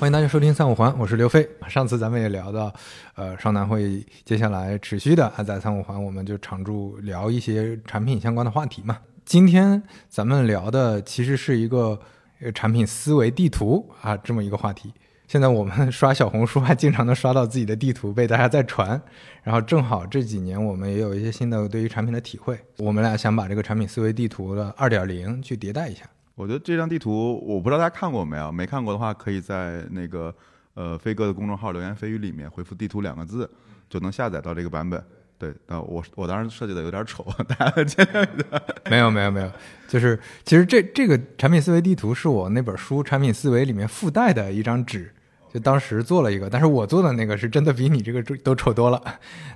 [0.00, 1.46] 欢迎大家收听三五环，我是刘飞。
[1.68, 2.72] 上次咱们也聊到，
[3.16, 8.96] 呃，双南会接下来持续的啊，在三五环我们就常驻聊一些产品相关的话题嘛。
[9.26, 12.00] 今天咱们聊的其实是一个
[12.40, 14.90] 呃产品思维地图啊这么一个话题。
[15.28, 18.98] 现在我们刷小红书还经常能刷到自己的地图被大家在传，
[19.42, 26.06] 然后正好这几年我们也有一些新的对于产品的体会，我们俩想把这个产品思维地图的二点零去迭代一下。
[26.40, 28.50] 我觉得这张地图，我不知道大家看过没有？
[28.50, 30.34] 没看过的话，可以在那个
[30.72, 33.48] 呃飞哥的公众号“流言蜚语”里面回复“地图”两个字，
[33.90, 35.04] 就能下载到这个版本。
[35.36, 38.62] 对，那我我当时设计的有点丑，大家见谅一下。
[38.90, 39.52] 没有没有没有，
[39.86, 45.12] 就是其实这这个产品思维地图是我那本书《产品思维》里面附带的一张纸。
[45.52, 49.02] 就当时做了一个，但是我做的那个是真的比你这个都丑多了。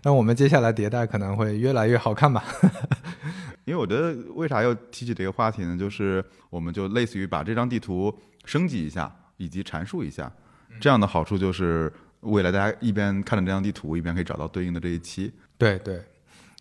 [0.03, 2.43] 那我们接下来迭代可能会越来越好看吧。
[3.65, 5.77] 因为我觉得为啥要提起这个话题呢？
[5.77, 10.33] 就是我们就类似于把这张地图升级一下，以及阐述一下，
[10.81, 15.33] 这样的好处就是未来大家一边看着这张地图，一边可以找到对应的这一期。
[15.59, 16.03] 对对。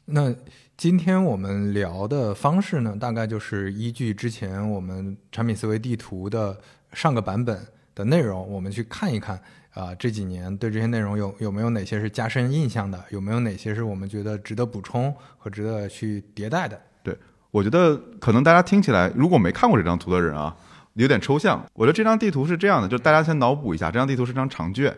[0.05, 0.33] 那
[0.75, 6.59] 今天我们聊的方式呢，大概就是依据之前我们产品思维地图的
[6.91, 7.65] 上个版本。
[7.95, 16.81] 的内容，我们去看一看啊，这几年对这些内容有有没有哪些是加深印象的，有没有哪些是我们觉得值得补充和值得去迭代的？
[17.03, 17.15] 对，
[17.51, 20.55] 我觉得可能大家听起来，如果没看过这张图的人啊，
[20.93, 21.63] 有点抽象。
[21.73, 24.95] 我觉得这张地图是这样的，就大家先脑补一下，这张地图是张长卷，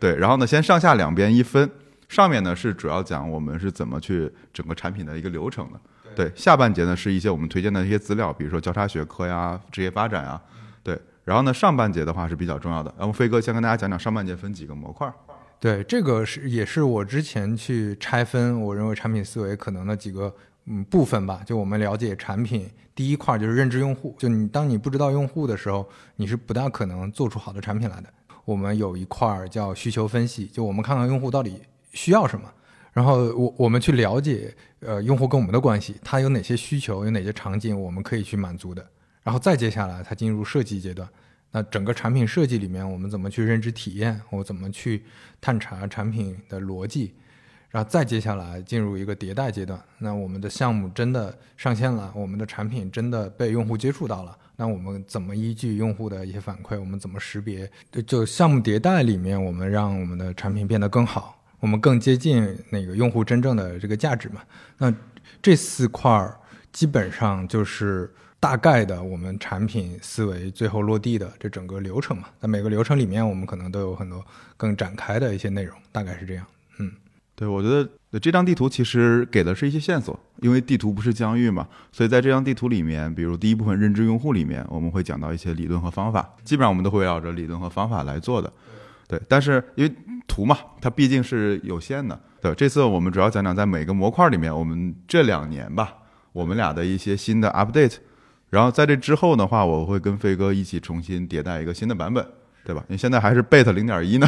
[0.00, 1.68] 对，然后呢，先上下两边一分，
[2.08, 5.80] 上面呢是主要讲我们是怎么去整个产品的一个流程的，
[6.14, 10.40] 对，下半节呢是一些我们推荐的一些资料，比如说交叉学科呀、职业发展呀。
[11.24, 12.90] 然后呢，上半节的话是比较重要的。
[12.96, 15.12] 然后飞哥先跟大家讲讲上半节分几个模块。
[15.60, 20.34] 对，这个是也是我之前去拆分，我认为产品思维可能的几个
[20.68, 21.42] 嗯部分吧。
[21.44, 24.14] 就我们了解产品，第一块就是认知用户。
[24.18, 28.08] 就你当你不知道用户的时候，你是不大可能做出好的产品来的。
[28.44, 31.60] 我们有一块儿叫需求分析，就我们看看用户到底
[31.92, 32.50] 需要什么，
[32.92, 38.86] 然后我我们去了解呃用户跟我们的关系，他有哪些需求，有哪些场景我们可以去满足的。
[39.22, 41.06] 然后再接下来，它进入设计阶段。
[41.50, 44.18] 那整个产品设计里面，我们怎么去认知体验？
[44.30, 45.04] 我怎么去
[45.40, 47.14] 探查产品的逻辑？
[47.70, 49.80] 然后再接下来进入一个迭代阶段。
[49.98, 54.36] 那我们的项目真的上线了，我们的产品真的被用户接触到了。
[54.56, 56.78] 那我们怎么依据用户的一些反馈？
[56.78, 57.70] 我们怎么识别？
[58.06, 64.40] 就项目迭代里面，我们让我们的产品变得更好，我们更接近那个用户真正的这个价值嘛？
[64.78, 64.92] 那
[65.42, 66.38] 这四块儿
[66.72, 68.12] 基本上就是。
[68.40, 74.24] 大概的，我们产品思维最后落地的这整个流程嘛，在每个流程里面，我们可能都有很多
[74.56, 76.46] 更展开的一些内容，大概是这样。
[77.38, 77.88] 对，我觉得
[78.18, 88.52] 这张地图其实给的是一些线索，因为地图不是疆域嘛，所以在这张地图里面，比如第一部分认知用户里面，我们会讲到一些理论和方法，基本上我们都会围绕着理论和方法来做的。
[89.06, 89.94] 对，但是因为
[90.26, 92.20] 图嘛，它毕竟是有限的。
[92.40, 95.94] 对，这次我们主要讲讲在每个模块里面，我们这两年吧，
[96.32, 97.98] 我们俩的一些新的 update。
[98.50, 102.26] 然后在这之后的话，我会跟飞哥一起重新迭代一个新的版本，
[102.68, 102.84] 对吧？
[102.88, 104.26] 因为现在还是 beta 零点一呢，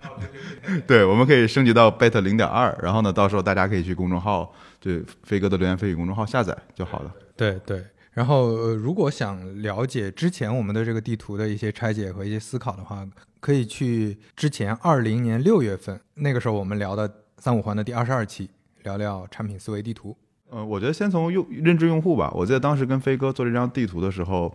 [0.88, 7.12] 对，我们可以升级到 beta 零点二，然后呢，到时候大家可以去公众号，对飞哥的留言蜚语公众号下载就好了。
[7.36, 13.06] 对对，然后如果想了解之前我们的这个地图的一些拆解和一些思考的话，
[13.38, 18.48] 可以去之前二零年六月份那个时候我们聊的三五环的第二十二期，
[18.84, 20.16] 聊聊产品思维地图。
[20.50, 22.32] 呃，我觉得先从用认知用户吧。
[22.34, 24.50] 我记得当时跟飞哥做这张地图的时候，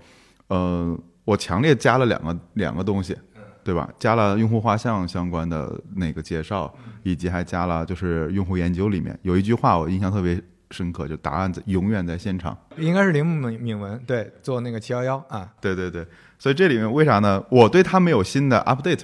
[0.48, 3.18] 呃，我强烈加了两个两个东西，
[3.64, 3.90] 对吧？
[3.98, 6.74] 加了用户画像相关的那个介绍，
[7.04, 10.42] 以及还加了就是用户研究里面有一句话我印象特别
[10.72, 12.58] 深刻，就答案在永远在现场。
[12.78, 16.06] 应该是铃木敏敏文对做那个七幺幺啊，对对对。
[16.38, 17.42] 所以这里面为啥呢？
[17.50, 19.04] 我对他没有新的 update，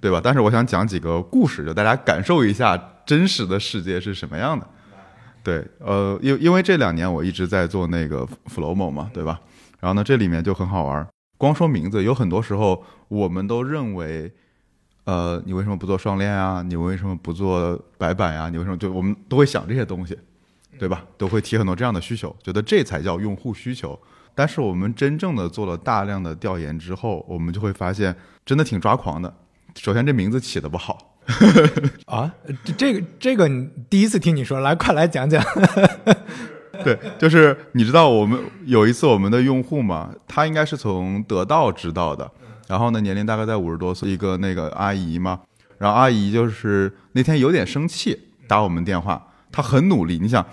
[0.00, 0.20] 对吧？
[0.22, 4.64] 但是我想讲几个故事，就大家感受一下真实的世界是什么样的。
[5.42, 9.40] 对，呃，因因为这两年我一直在做那个 Flowmo 嘛，对吧？
[9.80, 11.04] 然后呢，这里面就很好玩。
[11.38, 14.30] 光说名字，有很多时候我们都认为，
[15.04, 16.60] 呃，你为什么不做双链啊？
[16.62, 18.50] 你为什么不做白板呀？
[18.50, 20.18] 你为什么就我们都会想这些东西，
[20.78, 21.04] 对吧？
[21.16, 23.98] 都会提很多这样的需求，觉得这才叫用户需求。
[24.34, 28.14] 但是我们真正的做了大量的调研之后，我们就会发现，
[28.44, 29.32] 真的挺抓狂的。
[29.76, 31.16] 首先，这名字起的不好。
[32.06, 35.42] 啊，这这个这个你第一次听你说，来快来讲讲。
[36.84, 42.30] 对，就是你知道我们有一次我们的用户嘛，他应该是从得到知道的，
[42.66, 45.40] 然后呢年龄大概在五十多岁，一个那个阿姨嘛，
[45.78, 50.44] 然后阿姨就是那天有点生气打我们电话，她很努力，你想，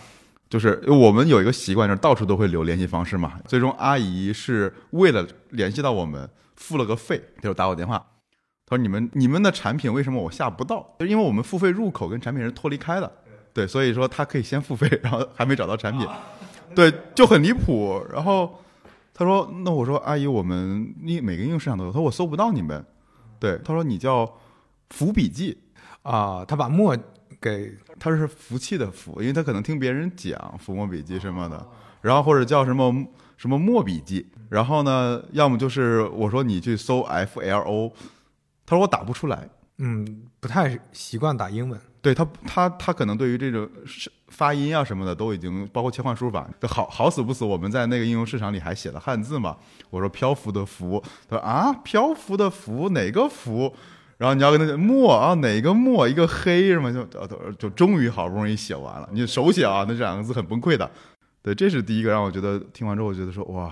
[0.49, 8.03] 就是我们有一个习惯，就是到处都会留联系方式嘛，最终阿姨是为了联系到我们付了个费，就打我电话。
[8.67, 10.95] 他说你们你们的产品为什么我下不到？
[10.97, 13.11] 就因为我们付费入口跟产品是脱离开的，
[13.55, 16.07] 对，所以说他可以先付费，然后还没找到产品，
[16.75, 18.05] 对，就很离谱。
[18.13, 18.59] 然后
[19.13, 22.85] 他说那我说阿姨，我们你每个应用市场都有，他说我搜不到你们，
[23.39, 24.31] 对，他说你叫
[24.89, 25.57] 福笔记。
[26.03, 26.95] 啊，他把墨
[27.41, 31.67] 给他是福气的福，因为他可能听别人讲伏墨笔记什么的，
[32.01, 32.93] 然后或者叫什么
[33.37, 37.91] 什么墨笔记，然后呢，要么就是我说你去搜 F L O，
[38.67, 43.69] 他说我打不出来，嗯，不太习惯打英文，对他他他可能对于这种
[44.29, 49.57] 发音啊什么的都已经包括切换输入法，好好死不死我们在那个应用市场里还写了汉字嘛，
[49.89, 53.73] 我说漂浮的浮，他说啊漂浮的浮哪个浮？
[54.17, 56.07] 然后你要跟他讲墨啊，哪个墨？
[56.07, 59.09] 一个黑什么就就就终于好不容易写完了。
[59.11, 60.89] 你手写啊，那这两个字很崩溃的。
[61.41, 63.69] 对，这是第一个让我觉得听完之后，我觉得说哇，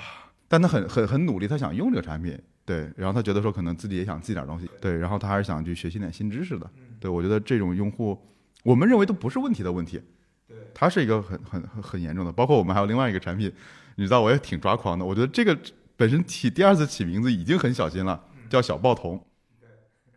[0.49, 2.37] 但他很很很努力，他想用这个产品。
[2.65, 4.69] 对，然后他觉得说可能自己也想记点东西。
[4.79, 6.69] 对，然后他还是想去学习点新知识的。
[6.99, 8.17] 对，我觉得这种用户，
[8.63, 10.01] 我们认为都不是问题的问题。
[10.47, 12.31] 对，他是一个很很很很严重的。
[12.31, 13.51] 包括我们还有另外一个产品，
[13.95, 15.03] 你知道我也挺抓狂的。
[15.03, 15.57] 我觉得这个
[15.97, 19.21] 本身起第二次起名字已经很小心了，叫小报童。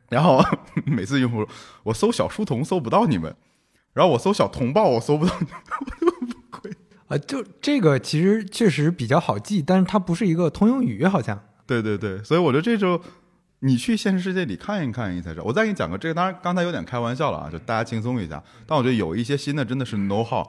[0.09, 0.41] 然后
[0.87, 1.45] 每次用户
[1.83, 3.35] 我搜小书童搜不到你们，
[3.93, 6.73] 然后我搜小童报我搜不到你们， 我就崩溃
[7.09, 7.19] 啊！
[7.19, 11.43] 就这个其实确实比较好记，但是它不是一个通用语，好像。
[11.67, 13.01] 对对对，所以我觉得这就
[13.61, 15.45] 你去现实世界里看一看，你才知道。
[15.45, 18.43] 我再给你讲个这个，当然刚才有点开玩笑了啊，就大家轻松一下。
[18.67, 20.47] 但我觉得有一些新的真的是 know how，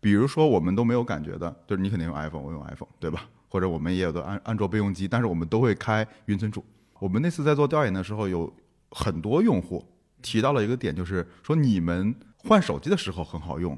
[0.00, 3.28] 比如说我们都没有感觉的，就是你肯定用 iPhone，我用 iPhone，对吧？
[3.48, 6.64] 或者我们也有的安安卓备用机，但是我们都会开云存储。
[6.98, 8.52] 我们那次在做调研的时候有。
[8.92, 9.84] 很多用户
[10.22, 13.76] 提到了一个点，就是说你们换手机的时候很好用。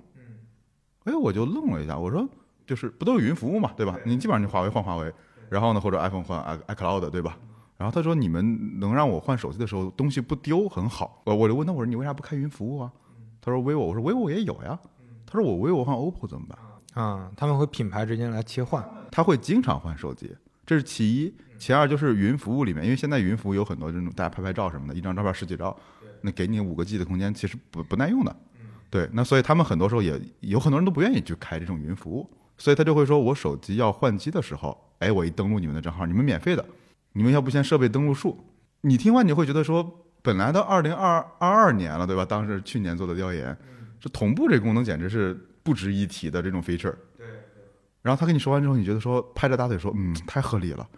[1.05, 2.29] 哎，我就愣了一下，我说
[2.67, 3.99] 就是不都有云服务嘛，对吧？
[4.05, 5.13] 你基本上你华为换华为，
[5.51, 7.39] 然后呢或者 iPhone 换 i iCloud，对吧？
[7.77, 11.23] 然后他说你们能让我换手机的时候东西不丢很好。
[11.25, 12.93] 我我就问他我说你为啥不开云服务啊？
[13.41, 14.79] 他说 vivo，我说 vivo 也有呀。
[15.25, 17.05] 他说我 vivo 换 OPPO 怎么办？
[17.05, 20.35] 啊，他们会品牌之间来切换，他会经常换手机，
[20.67, 21.35] 这是其一。
[21.59, 25.77] 其二就是云服务里面，因为现在云服务有很多这种大家拍拍照什么的，一张照片十几兆，
[26.21, 28.37] 那给你五个 G 的空间，其实不不耐用的。
[28.89, 36.65] 对，那所以他们很多时候也有很多人都不愿意去开这种云服务，所以他就会说，我手机要换机的时候，哎，我一登录你们的账号，你们免费的，
[37.13, 38.37] 你们要不先设备登录数？
[38.81, 42.25] 你听完你会觉得说，本来都二零二二二年了，对吧？
[42.25, 43.57] 当时去年做的调研，
[44.01, 46.95] 这同步这功能简直是不值一提的这种 feature。
[47.17, 47.27] 对。
[48.03, 50.89] 然后他跟你说完之后，你觉得说拍着大腿说，嗯，太合理了。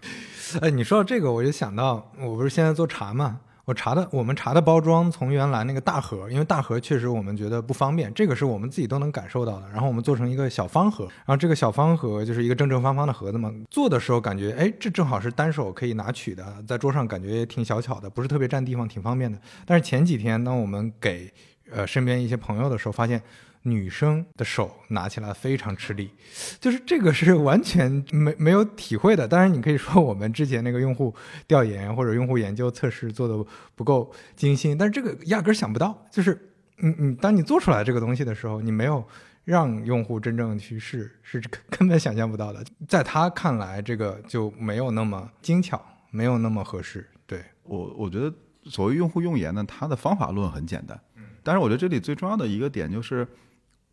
[0.60, 3.40] 哎，你说到这个，我就想到，我不是现在做茶嘛？
[3.70, 9.68] 我查的，我们查的包装从原来那个大盒，因为大盒确实我们觉得不方便，这个是我们自己都能感受到的。
[9.70, 13.48] 然后我们做成一个小方盒，然后这个小方盒就是一个正正方方的盒子嘛。
[13.70, 19.38] 做的时候感觉，哎，这正好是单手可以拿取的，在桌上感觉也挺小巧的，不是特别占地方，挺方便的。
[19.64, 21.32] 但是前几天当我们给
[21.70, 23.22] 呃身边一些朋友的时候，发现。
[23.62, 26.10] 女生的手拿起来非常吃力，
[26.58, 29.28] 就是这个是完全没没有体会的。
[29.28, 31.14] 当然，你可以说我们之前那个用户
[31.46, 36.06] 调研或者用户研究测试做的不够精心，但是这个压根儿想不到。
[36.10, 36.32] 就是，
[36.78, 39.06] 嗯嗯，当你做出来这个东西的时候，你没有
[39.44, 41.38] 让用户真正去试，是
[41.68, 42.64] 根本想象不到的。
[42.88, 47.06] 在他看来，这个就没有那么精巧，没有那么合适。
[47.26, 48.32] 对我，我觉得
[48.64, 50.98] 所谓用户用研呢，它的方法论很简单，
[51.42, 53.28] 但是我觉得这里最重要的一个点就是。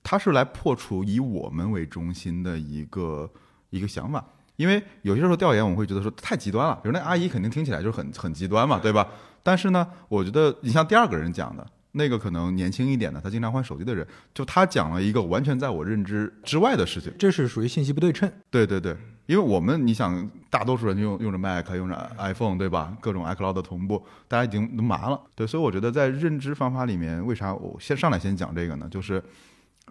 [0.10, 3.30] 它是来破除以我们为中心的一个
[3.72, 4.24] 一个想法，
[4.56, 9.06] 因为有些时候调研我们会觉得说太极端了，比如那阿姨肯定听起来就是很很极端嘛，对吧？
[9.44, 18.32] 但是呢，我觉得你像第二个人讲的那个可能年轻一点的，他经常换手机的人，就他讲了一个完全在我认知之外的事情，这是属于信息不对称。
[18.50, 18.96] 对对对，
[19.26, 22.96] 因为我们你想，大多数人用用着 Mac，用着 iPhone，对吧？
[23.02, 25.20] 各种 iCloud 同步，大家已经都麻了。
[25.36, 28.88] 对，所以我觉得在认知方法里面，为啥我先上来先讲这个呢？
[28.90, 29.22] 就是。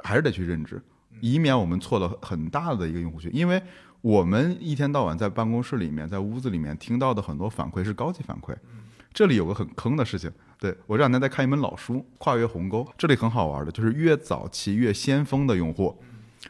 [0.02, 0.82] 还是得去认知，
[1.20, 3.30] 以免我们错了很大的一个用户群。
[3.34, 3.62] 因为
[4.00, 8.54] 我们一天到晚在办公室里面，在屋子里面听到的很多反馈是高级反馈。
[9.12, 15.98] 这里有个很坑的事情，对我这两天在看一本老书《跨越鸿沟》，这里很好玩的，就是越早期越先锋的用户，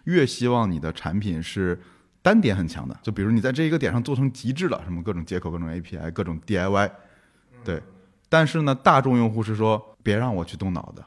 [0.04, 1.80] 越希望你的产品是
[2.22, 2.98] 单点很强的。
[3.02, 6.90] 就比如你在这一个点上做成极致了，什么各种接口、各种 API、各种 DIY，
[7.62, 7.80] 对。
[8.28, 11.06] 但是呢，大众用户是说别让我去动脑的。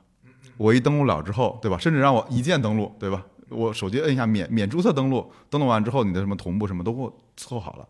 [0.60, 1.78] 我一登录了之后，对吧？
[1.78, 3.26] 甚至让我一键登录，对吧？
[3.48, 7.88] 我手机摁一下免免注册登录，登录完之后，你的什么同步什么都给我伺候好了。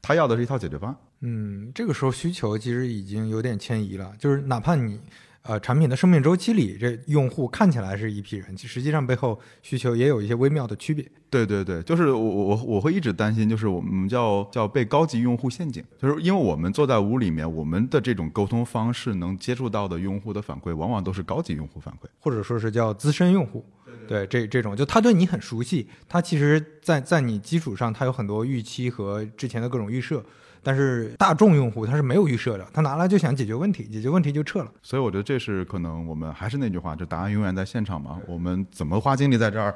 [0.00, 0.98] 他要的是一套解决方案。
[1.20, 4.98] 嗯，这个时候需求其实已经有点迁移了，就是哪怕你
[5.46, 11.04] 呃产品的生命周期里，这用户看起来是一批人，其实际上背后需求也有一些微妙的区别。
[11.28, 22.06] 对对对，就是我我我会一直担心，就是我们叫叫被高级用户陷阱，就是因为我们坐在屋里面，我们的这种沟通方式能接触到的用户的反馈，往往都是高级用户反馈。
[22.20, 23.64] 或者说是叫资深用户，
[24.08, 30.24] 对这这种，就他对你很熟悉，他其实在在你基础上，他有很多预期和之前的各种预设，
[30.66, 34.72] 但是大众用户他是没有预设的，他拿来就想解决问题，解决问题就撤了。
[34.82, 38.18] 所以我觉得这是可能我们还是那句话，就答案永远在现场嘛。
[38.26, 39.72] 我们怎么花精力在这儿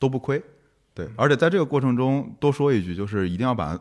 [0.00, 0.42] 都不亏。
[0.94, 3.78] 对，而且在这个过程中多说一句，就是一定要把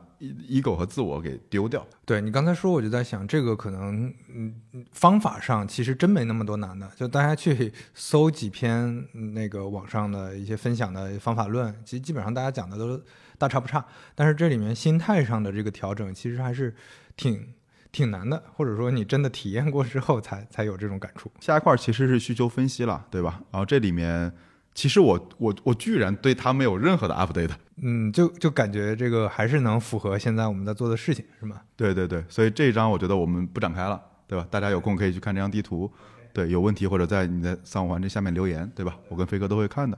[0.48, 1.86] ego 和自我给丢掉。
[2.06, 4.54] 对你刚才说，我就在想，这个可能嗯
[4.94, 13.02] 方法上其实真没那么多难的，就大家去搜几篇那个网上的一些分享的方法论，其实基本上大家讲的都
[13.42, 13.84] 大差不差。
[14.16, 16.74] 但是这里面心态上的这个调整，其实还是
[17.18, 17.54] 挺
[17.92, 21.32] 挺难的，或者说你真的体验过之后才才有这种感触。
[21.40, 23.42] 下一块其实是需求分析了，对吧？
[23.52, 24.32] 然后这里面。
[24.74, 31.60] 其实我我我居然对它没有任何的 update，嗯，就就感觉这个还是能符合现在我们在做的事情，是吗？
[31.76, 34.48] 对对对，所以这一章我觉得我们不展开了，对吧？
[34.50, 35.92] 大家有空可以去看这张地图，
[36.32, 38.98] 对，有问题或者在你的三五环这下面留言，对吧？
[39.10, 39.98] 我跟飞哥都会看的。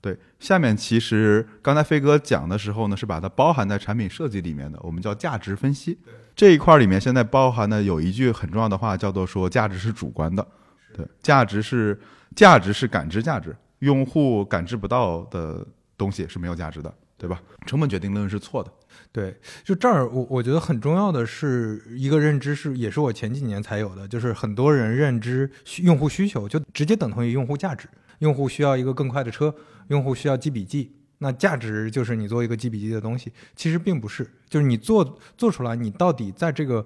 [0.00, 5.98] 对，下面其实刚才飞哥讲的时候呢，是把它包含在产品设计里面的，我们叫价值分析
[6.36, 10.46] 这一块里面，现在包含的有一句很重要的话，叫做说价值是主观的，
[10.94, 11.98] 对，价值是
[12.36, 13.56] 价值是感知价值。
[13.80, 15.64] 用户感知不到的
[15.96, 17.40] 东西是没有价值的，对吧？
[17.64, 18.72] 成本决定论是错的。
[19.12, 25.48] 对，就这儿，我我觉得很重要的是一个认知，是也是我前几年才有的，就是很多人认知
[25.82, 27.88] 用户需求就直接等同于用户价值。
[28.18, 29.54] 用户需要一个更快的车，
[29.88, 33.32] 用户需要记笔记，那价值就是你做一个记笔记的东西。
[33.54, 36.84] 其实并不是，就是你做做出来，你到底在这个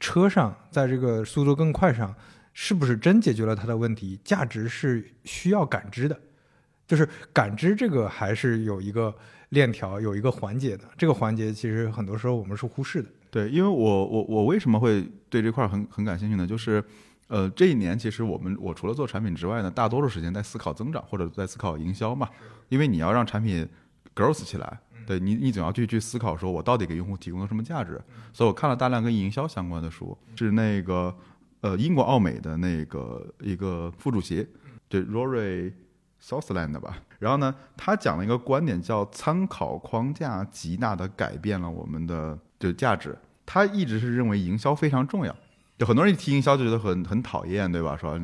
[0.00, 2.14] 车上，在这个速度更快上，
[2.52, 4.18] 是不是真解决了他的问题？
[4.24, 6.18] 价值是需要感知的。
[6.86, 9.12] 就是感知这个还是有一个
[9.48, 10.84] 链条，有一个环节的。
[10.98, 13.08] 这个环节其实很多时候我们是忽视的。
[13.30, 16.46] 对，因为我我我为什么会对这块很很感兴趣呢？
[16.46, 16.84] 就是，
[17.28, 22.28] 呃，这一年其实我们我除了做产品之外呢，大多数时间在思考增长或者在思考营销嘛。
[22.68, 23.68] 因为你要让产品
[24.14, 28.00] growth 起来，对你你总要去去思考说我到底给用户提供了什么价值。
[28.32, 31.14] 所以我看了大量跟营销相关的书，是那个
[31.60, 34.46] 呃英国奥美的那个一个副主席，
[34.88, 35.72] 对 Rory。
[36.26, 43.14] Southland 吧，然后呢，他讲了一个观点，叫参考框架极大的改变了我们的就价值。
[43.44, 45.36] 他一直是认为营销非常重要，
[45.76, 47.96] 就很多人一提营销就觉得很很讨厌，对吧？
[47.96, 48.18] 说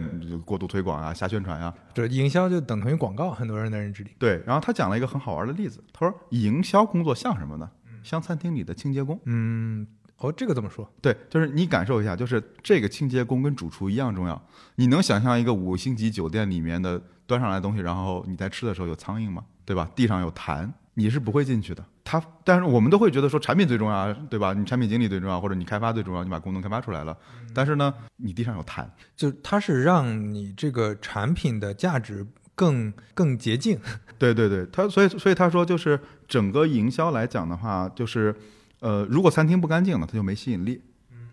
[0.44, 1.74] 过度推广啊，瞎宣传啊。
[1.92, 4.10] 对，营销就等同于广告，很多人的认知里。
[4.18, 7.70] 对，然后他讲了一个很好玩的例子，他说营销工作像什么呢？
[8.02, 9.20] 像餐厅里的清洁工。
[9.24, 9.86] 嗯。
[10.18, 10.86] 哦，这个怎么说？
[11.00, 14.38] 对，就是你感受一下，就是这个清洁工跟主厨一样重要。
[14.74, 19.42] 你能想象一个五星级酒店里面的端上来的东西，然后你在吃的时候有苍蝇吗？
[19.64, 19.90] 对吧？
[19.96, 21.84] 地上有痰，你是不会进去的。
[22.04, 24.52] 他，但是我们都会觉得说产品最重要，对吧？
[24.52, 27.16] 你产品经理最重要，或者你开发最重要，你把功能开发出来了。
[27.54, 33.78] 但是呢，你地上有痰，就它是让你这个产品的价值更更洁净。
[34.18, 38.34] 对对对，他所以所以他说就是整个营销来讲的话，就是。
[38.82, 40.80] 呃，如果餐厅不干净了，它就没吸引力，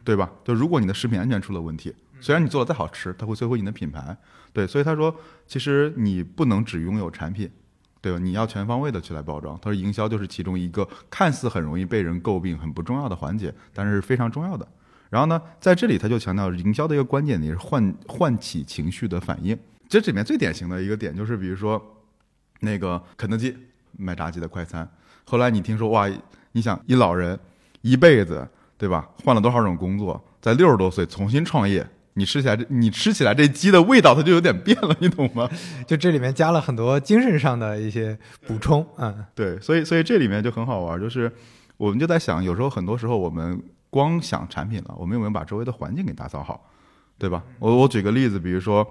[0.03, 0.29] 对吧？
[0.43, 4.17] 就如果你的食品安全出了问题，虽然你做的再好吃，它会摧毁你的品牌。
[4.51, 5.15] 对，所以他说，
[5.47, 7.49] 其实你不能只拥有产品，
[8.01, 8.19] 对吧？
[8.19, 9.57] 你要全方位的去来包装。
[9.61, 14.67] 他说，营销就是其中一个看似很容易被人诟病、很不重要的环节，但是非常重要的。
[15.09, 19.57] 然后呢，在这里他就强调，营销的一个关键点是唤唤起情绪的反应。
[19.87, 21.81] 这里面最典型的一个点就是，比如说
[22.59, 23.55] 那个肯德基
[23.97, 24.89] 卖炸鸡的快餐，
[25.25, 26.09] 后来你听说哇。
[26.53, 27.39] 你想，一老人
[27.81, 28.47] 一辈子，
[28.79, 29.07] 对吧？
[29.23, 31.87] 换了多少种工作，在六十多岁重新创业，
[32.17, 35.47] 你吃起来这，你吃起来这鸡的味道，它就有点变了，你懂吗？
[35.85, 41.31] 就这里面加了很多精神上的一些补充，嗯，对，所以，所以这里面就很好玩，就是
[41.77, 46.69] 我们就在想，有时候很多时候我们光想产品了，我们有没有把周围的环境给打扫好，
[47.19, 47.43] 对吧？
[47.59, 48.85] 我我举个例子，比如说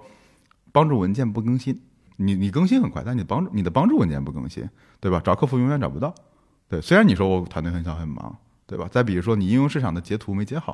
[0.71, 1.77] 帮助文件不更新，
[2.15, 4.67] 你你更新很快，但你帮助你的帮助文件不更新，
[5.01, 5.21] 对吧？
[5.21, 6.15] 找客服永远找不到。
[6.69, 8.33] 对，虽然你说我团队很小很忙，
[8.65, 8.87] 对吧？
[8.89, 10.73] 再比如说你应用市场的截图没截好，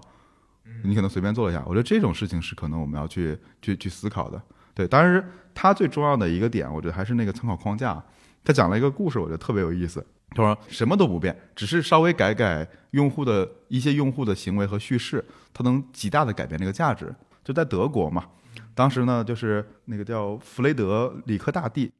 [0.84, 1.64] 你可能随便做一下。
[1.66, 4.42] 我觉得这种事情是可能我们要去去去思考的。
[4.74, 8.04] 对，当然它最重要的一个点，我觉得还是那个参考框架。
[8.44, 10.06] 他讲了一个故事，我觉得特别有意思。
[10.32, 17.14] 他说什么都不变，只是稍微改改用户的一些用户的行为和叙事，它能极大的改变这个价值。
[17.44, 18.26] 就在德国嘛，
[18.74, 21.92] 当时呢就是那个叫弗雷德里克大帝。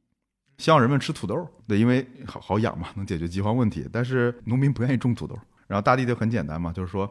[0.58, 3.88] 希望人们吃土豆，对，因为好好养嘛，能解决饥荒问题。
[3.92, 7.10] 但是农民不愿意种土豆，然后大帝就很简单嘛，就是说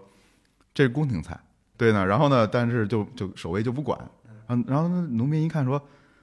[0.74, 1.40] 这是宫廷菜，
[1.78, 2.06] 对呢。
[2.06, 3.98] 然后呢，但是就就守卫就不管，
[4.48, 5.82] 然后然后那农民一看说，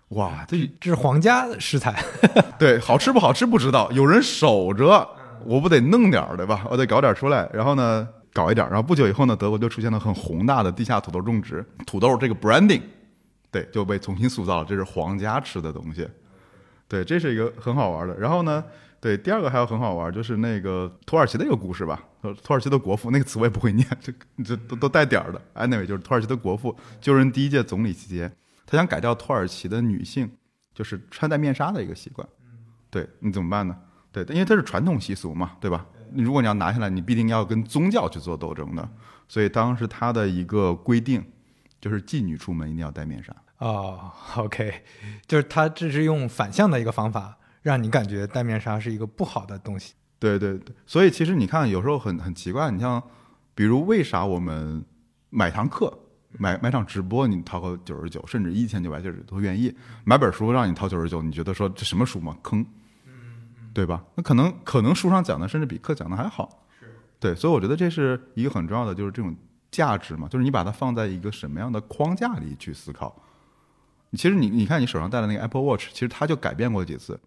[0.08, 2.02] 哇，这这是皇家食材，
[2.58, 5.08] 对好吃不好吃不知道，有人守着，
[5.44, 6.66] 我不得弄点儿对吧？
[6.68, 12.82] 我得搞点儿出来，然后呢搞一点儿，然后不久以后呢，德国就出现了很宏大的地下土豆种植，土豆这个 branding，
[13.50, 16.08] 对，就被重新塑造了，这是皇家吃的东西，
[16.88, 18.16] 对，这是一个很好玩的。
[18.18, 18.62] 然后呢，
[19.00, 22.04] 对，第二个还有很好玩，就是那个土耳其的一个故事吧。
[22.42, 24.12] 土耳其的国父，那个词我也不会念，这
[24.44, 25.40] 这都都带点儿的。
[25.54, 28.30] anyway，就是土耳其的国父就任第一届总理期间，
[28.66, 30.30] 他想改掉土耳其的女性
[30.74, 32.28] 就是穿戴面纱的一个习惯。
[32.90, 33.74] 对你怎么办呢？
[34.12, 35.86] 对，因为这是传统习俗嘛，对吧？
[36.12, 38.86] 你如果你要拿下来，你必定要跟宗教去做斗争的。
[39.28, 41.24] 所以当时他的一个规定
[41.80, 43.34] 就是妓女出门一定要戴面纱。
[43.58, 44.82] 哦，OK，
[45.26, 49.94] 就是他这是用反向的一个方法，让你感觉戴面纱是一个不好的东西。
[50.18, 53.02] 对对对，所以其实你看，有时候很很奇怪，你像，
[53.54, 54.84] 比如为啥我们
[55.30, 55.90] 买堂课、
[56.32, 59.70] 买买场直播，你掏个九十九，甚至一千九百九十九都愿意；
[60.04, 62.64] 买本书让你掏九十九，你觉得说这什么书嘛，坑，
[63.72, 64.04] 对吧？
[64.14, 66.66] 那可能可能书上讲的甚至比课讲的还好，
[67.18, 69.34] 对，所以我觉得这是一个很重要的，就是这种
[69.70, 73.22] 价值嘛，就是你把它放在一个什么样的框架里去思考。
[74.12, 77.18] 其实你你看你手上戴的那个 Apple Watch，其实它就改变过几次。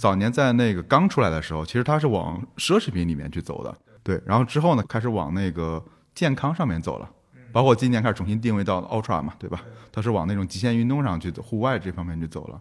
[0.00, 4.18] 早年在那个刚出来的时候，其实它是往奢侈品里面去走的，对。
[4.24, 7.10] 然后之后呢，开始往那个健康上面走了，
[7.52, 9.60] 包括今年开始重新定位到 Ultra 嘛，对吧？
[9.92, 12.58] 它是往那种极限运动上去，户外这方面去走了。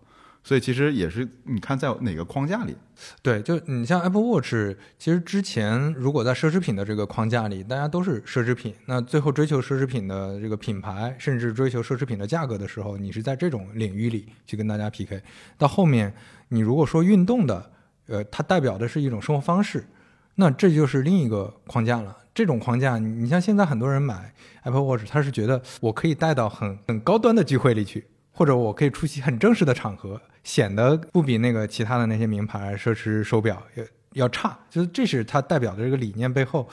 [0.50, 2.76] 所以其实也是你看在哪个框架里，
[3.22, 15.22] 对，就你像 Apple Watch，其实之前如果在奢侈品的这个框架里，大家都是奢侈品，那最后追求奢侈品的这个品牌，甚至追求奢侈品的价格的时候，你是在这种领域里去跟大家 PK。
[15.56, 16.12] 到后面，
[16.48, 17.72] 你如果说运动的，
[18.08, 19.86] 呃，它代表的是一种生活方式，
[20.34, 22.18] 那这就是另一个框架了。
[22.34, 24.34] 这种框架，你像现在很多人买
[24.64, 28.08] Apple Watch，他是觉得我可以带到很很高端的聚会里去。
[28.32, 34.58] 或者我可以出席很正式的场合，显得不比那个其他的那些名牌奢侈手表要要差。
[34.70, 36.68] 就是这是它代表的这个理念背后，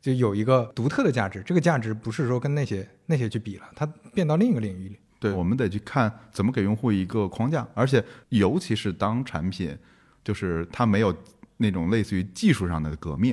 [0.00, 1.42] 就有一个独特的价值。
[1.44, 4.98] 这个价值不是说跟那些那些去比了，它变到另一个领域里。
[5.18, 9.76] 对，我们得去看怎么给用户一个框架，而且尤其是当产品
[10.24, 11.16] 就是它没有
[11.58, 13.32] 那种类似于技术上的革命，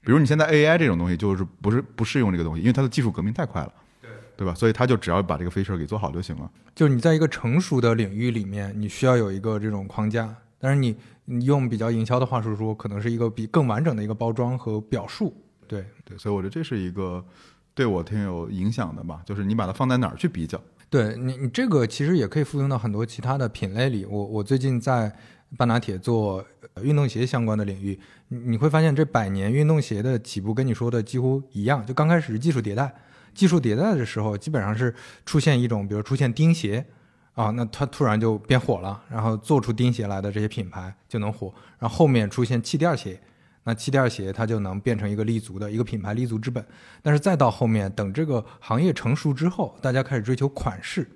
[0.00, 3.72] 比如你现在 AI 这种东西就是不是不适用这个东西，因为它的技术革命太快了。
[4.40, 4.54] 对吧？
[4.54, 6.50] 所以他就只要把这个 feature 给做好就行了。
[6.74, 15.36] 就是你在一个成熟的领域里面，你需要有一个这种框架，但是你你用比较营销的话术说，可能是一个比更完整的一个包装和表述。
[15.68, 17.22] 对对，所以我觉得这是一个
[17.74, 19.20] 对我挺有影响的吧。
[19.26, 20.58] 就是你把它放在哪儿去比较？
[20.88, 24.06] 对你，你这个其实也可以复用到很多其他的品类里。
[24.06, 25.14] 我我最近在
[25.54, 26.42] 半拿铁做
[26.82, 32.94] 运动鞋相关的领域，你你会发现这百年运动鞋的起步跟你说的几乎一样，就刚开始是技术迭代。
[33.34, 36.84] 技术迭代的时候，基本上是出现一种，比如出现钉鞋，
[37.34, 43.20] 啊，那它突然就变火了，然后做出钉鞋来的这些品牌就能火，然后后面出现气垫鞋，
[43.64, 46.64] 那气垫鞋它就能变成一个立足的一个品牌立足之本。
[47.02, 51.08] 但是再到后面，等这个行业成熟之后，大家开始追求款式，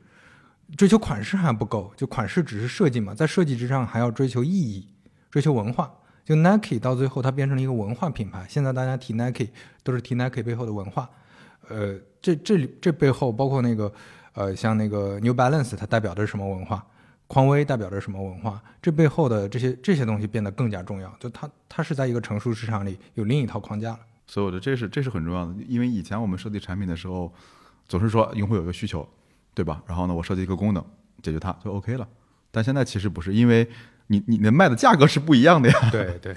[0.77, 4.89] 追求款式还不够，就款式只是设计嘛，在设计之上还要追求意义，
[5.31, 5.93] 追求文化。
[6.25, 9.49] 就 Nike 到最后它变成了一个文化品牌，现在大家提 Nike
[9.83, 11.11] 都是提 Nike 背后的文化。
[11.69, 13.93] 呃，这这里这背后包括那个，
[14.35, 16.85] 呃，像那个 New Balance，它代表的是什么文化？
[17.27, 18.63] 匡威代表着什么文化？
[18.83, 21.11] 这背后的这些这些东西变得更加重要。
[21.19, 24.01] 就它它是在一个成熟市场里有另一套框架了。
[24.27, 27.33] 所以我觉得这是这是很重要的，因为以前我们设计产品的时候，
[27.89, 29.09] 总是说用户有一个需求，
[29.55, 29.83] 对吧？
[29.87, 30.85] 然后呢，我设计一个功能
[31.23, 32.07] 解决它就 OK 了。
[32.51, 33.69] 但现在其实不是，因为
[34.09, 35.91] 你你的卖的价格是不一样的呀。
[35.91, 36.37] 对对，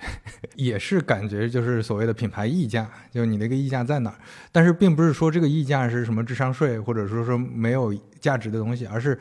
[0.55, 4.15] 也是感觉就是所谓的品牌溢价，就是你那个溢价在哪儿？
[4.51, 9.19] 但是并不是说这个溢价是什么智商税，或者说说没有价值的东西，而是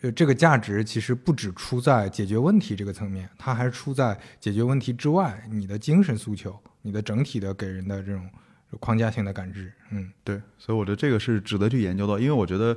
[0.00, 8.26] 呃这个价值其实不只出在解决问题这个层面，它还出在解决问题之外，你的精神诉求，你的整体的给人的这种
[8.80, 9.70] 框架性的感知。
[9.90, 12.74] 嗯，对，所以我觉得这个是值得去研究的，因为我觉得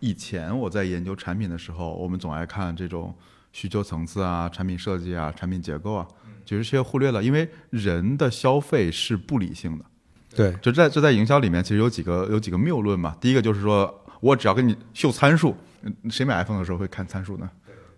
[0.00, 3.16] 以前我在研究产品的时候，我们总爱看这种。
[3.58, 6.06] 需求层次啊，产品设计啊，产品结构啊，
[6.44, 9.84] 其实这些忽略了，因为人的消费是不理性的。
[10.30, 13.16] 对，就在就在营销里面，其实有几个有几个谬论嘛。
[13.20, 15.56] 第一个就是说我只要给你秀参数，
[16.08, 17.50] 谁买 iPhone 的时候会看参数呢？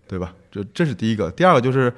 [0.07, 0.33] 对吧？
[0.49, 1.29] 这这是第一个。
[1.29, 1.93] 第二个就是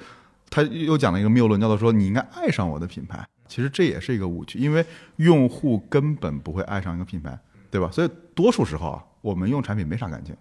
[0.50, 3.26] 他又讲了一个谬论，叫做说你应该爱上我的品牌。
[3.48, 7.40] 其实这也是一个误区，因为用户根本不会爱上一个品牌，
[7.72, 7.90] 对吧？
[7.94, 10.36] 所以多数时候啊，我们用产品没啥感情。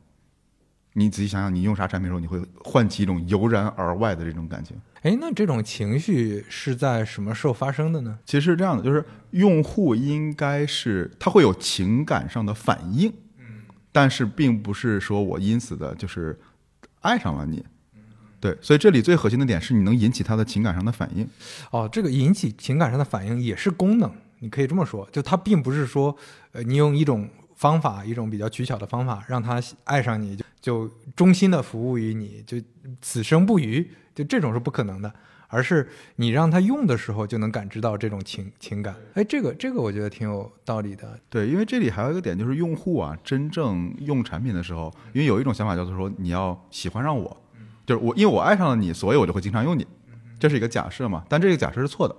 [0.95, 4.77] 你仔细想想，你用啥产品的时候，你会唤起一种油然而外的这种感情？
[5.03, 8.19] 哎，那这种情绪是在什么时候发生的呢？
[8.25, 13.13] 其实是这样的，就是用户应该是他会有情感上的反应，
[13.91, 16.39] 但是并不是说我因此的就是
[17.01, 17.65] 爱上了你。
[18.39, 21.29] 对，所以这里最核心的点是你能引起他的情感上的反应。
[21.71, 26.17] 哦，这个引起情感上的反应也是功能，你可以这么说，就它并不是说，
[26.51, 32.57] 呃，你用一种方法，一种比较取巧的方法，让他爱上你，就就衷心的服务于你，就
[33.03, 35.13] 此生不渝，就这种是不可能的，
[35.49, 38.95] 而是你让他用的时候就能感知到这种情情感。
[39.13, 41.19] 哎，这个这个我觉得挺有道理的。
[41.29, 47.37] 对，因为这里还有一个点就是用户啊，真正用产品的时候，因为有一种想法叫做说你要喜欢上我。
[47.85, 49.85] 就是我，因为我爱上了你，所以我就会经常用你，
[50.39, 51.25] 这是一个假设嘛？
[51.29, 52.15] 但这个假设是错的，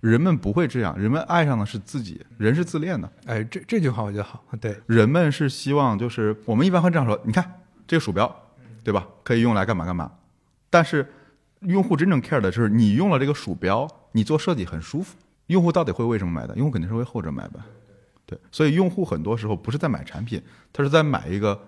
[0.00, 3.12] 人们不会这样，人们爱上的是自己，人是自恋的。
[3.26, 7.44] 哎，这这句话我觉得好，对，人们是希望就是我们一般会这样说，你看
[7.90, 8.32] 这个鼠标，
[8.84, 9.04] 对吧？
[9.24, 10.12] 可以用来干嘛干嘛？
[10.70, 11.12] 但是
[11.62, 15.16] 用户真正 care 的就是你用了这个鼠标，你做设计很舒服。
[15.48, 16.54] 用户到底会为什么买的？
[16.54, 17.60] 用户肯定是为后者买的，
[18.26, 18.38] 对。
[18.52, 20.40] 所以用户很多时候不是在买产品，
[20.72, 21.60] 他是在买一个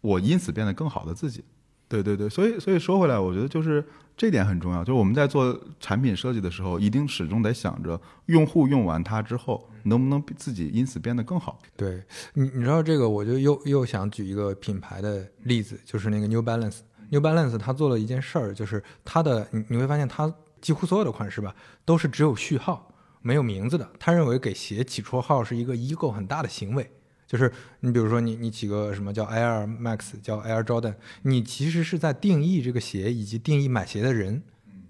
[0.00, 1.44] 我因此变得更好的自己。
[1.88, 3.84] 对对对，所以所以说回来，我觉得就是
[4.16, 11.58] 这点很重要，就是我们在做产品设计的时候，一定始终得想着用户用完它之后，能不能自己因此变得更好。
[11.76, 12.02] 对
[12.34, 16.78] 你，你知道这个，我就又又想举一个品牌的例子，就是那个 New Balance。
[17.10, 23.88] New Balance 它做了一件事儿，就是它的你你会发现，它几乎所有的款式吧，都是只有序号没有名字的。
[24.00, 26.90] 他认为给鞋起绰号是一个 ego 很大的行为。
[27.26, 34.42] 就是你比如说你你起个什么叫 Air Max 叫 Air Jordan，你其实是在定义这个鞋以及定义买鞋的人，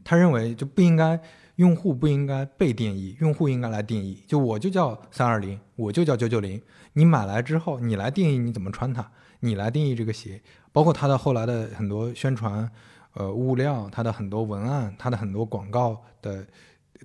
[0.05, 1.21] 他认为就不应该
[1.57, 4.23] 用户不应该被定义，用户应该来定义。
[4.27, 6.61] 就我就叫三二零，我就叫九九零，
[6.93, 12.71] 你买来之后你来定义你怎么穿它，你来定义这个鞋，包括它的后来的很多宣传，
[13.15, 16.47] 呃物料，它的很多文案，它的很多广告的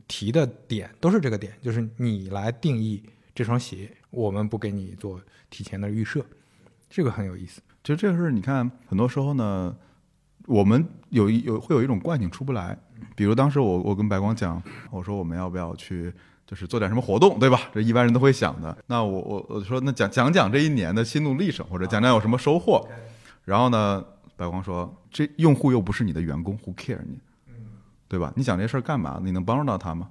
[0.09, 3.01] 提的点都是这个点，就是你来定义
[3.41, 3.91] 这双鞋。
[4.11, 6.23] 我们不给你做提前的预设，
[6.87, 7.59] 这个很有意思。
[7.83, 9.75] 其实这个事儿你看，很多时候呢，
[10.45, 12.77] 我们有一有会有一种惯性出不来。
[13.15, 16.13] 比如当时我我跟白光讲，我说我们要不要去
[16.45, 17.61] 就是做点什么活动，对吧？
[17.73, 18.77] 这一般人都会想的。
[18.85, 22.87] 那我我我说那讲讲讲这一年的心路历程，或者讲讲有什么收获。
[23.43, 27.19] 然后呢，白光说这用户又不是你的员工，Who care 你？
[28.07, 28.31] 对吧？
[28.35, 29.19] 你讲这事儿干嘛？
[29.23, 30.09] 你能帮助到他吗？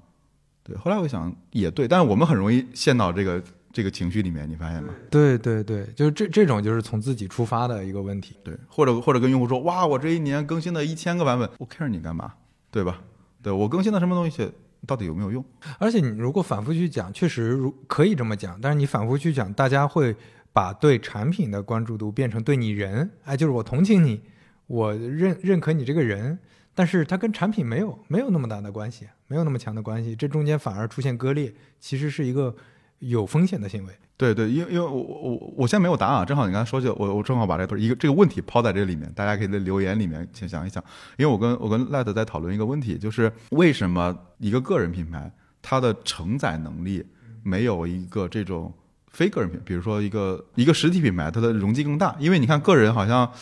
[0.63, 0.77] 对。
[0.77, 3.43] 后来我想也对，但是我们很容易陷到这个。
[3.73, 4.93] 这个情绪里面，你发现吗？
[5.09, 8.37] 对对对，就是这这种就是从自己出发的一个问题。
[8.43, 12.35] 对，或者或者跟用户说，哇，我这一年更新了一千个版本，我 care 你干嘛？
[12.73, 13.01] 对吧？
[13.41, 14.51] 对我更新了什么东西，
[14.89, 15.45] 到底有没有用？
[15.79, 20.17] 而且你如果反复去讲，确实如可以这么讲，但是你反复去讲，大家会
[20.53, 24.21] 把对产品的关注度变成对你人，哎，就是我同情你，
[24.67, 26.37] 我认认可你这个人，
[26.75, 32.55] 但是它跟产品没有没有那么大的关系，没有那么强的关系，这中间反而出现割裂，其实是一个。
[33.01, 40.85] 有风险的行为，对对，因为因为我我我现在没有答案，正好你刚才说就我我正好把这一个这个问题抛在这里面，大家可以在留言里面先想一想，
[41.17, 47.03] 因为我跟我跟 Let 在讨论一个问题，就是为什么一个个人品牌它的承载能力
[47.43, 48.71] 没有一个这种
[49.09, 53.33] 非个人品，比如说一个一个实体品牌它的容积更大，因为你看个人好像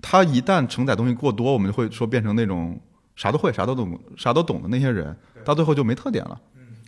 [0.00, 2.80] 他一旦承载东西过多，我们就会说变成那种
[3.18, 6.40] 啥都会啥都懂啥都懂的那些人，到最后就没特点了，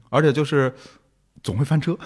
[0.09, 0.73] 而且就是。
[1.43, 1.97] 总会翻车，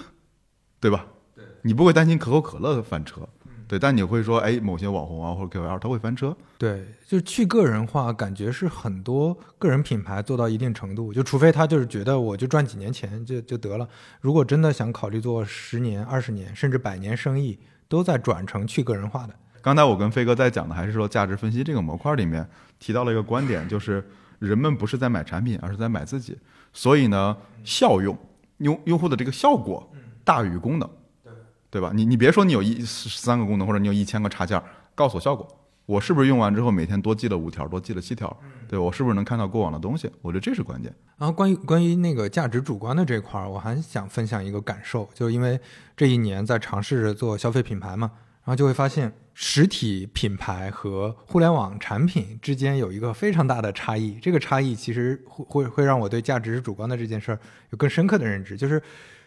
[0.79, 1.05] 对吧？
[1.35, 3.27] 对，你不会担心可口可乐翻车，
[3.67, 13.85] 对，但你会说，哎，某些网红啊或者 KOL 他会翻车，对，就是去个人化，感觉是很多个人品牌做到一定程度，就除非他就是觉得我就赚几年钱就就得了，
[14.21, 17.59] 如果真的想考虑做十年、二十年甚至百年生意，
[17.89, 19.35] 都在转成去个人化的。
[19.65, 22.47] 刚才我跟飞哥在讲的还是说价值分析这个模块里面
[22.77, 26.37] 提到了一个观点，就是人们不是在买产品，而是在买自己，
[26.71, 28.15] 所以呢，效用。
[28.59, 29.91] 用用户的这个效果
[30.23, 30.87] 大于功能，
[31.23, 31.33] 对
[31.71, 31.91] 对吧？
[31.95, 34.61] 你你别说你有一三个功能或者你有一千个插件，
[34.93, 35.45] 告诉我效果，
[35.87, 38.37] 我是不是用完之后每天多记了五条，多记了七条？
[38.67, 40.07] 对我是不是能看到过往的东西？
[40.21, 40.93] 我觉得这是关键。
[41.17, 45.59] 然后关于关于那个价值主观的这块儿，我还想分享一个感受，就是因为
[45.97, 48.11] 这一年在尝试着做消费品牌嘛，
[48.45, 49.11] 然后就会发现。
[49.37, 57.39] 实体品牌和互联网产品之间有一个非常大的差异，这个差异其实会会会让我对价值是主观的这件事儿
[57.71, 58.55] 有更深刻的认知。
[58.55, 58.81] 就是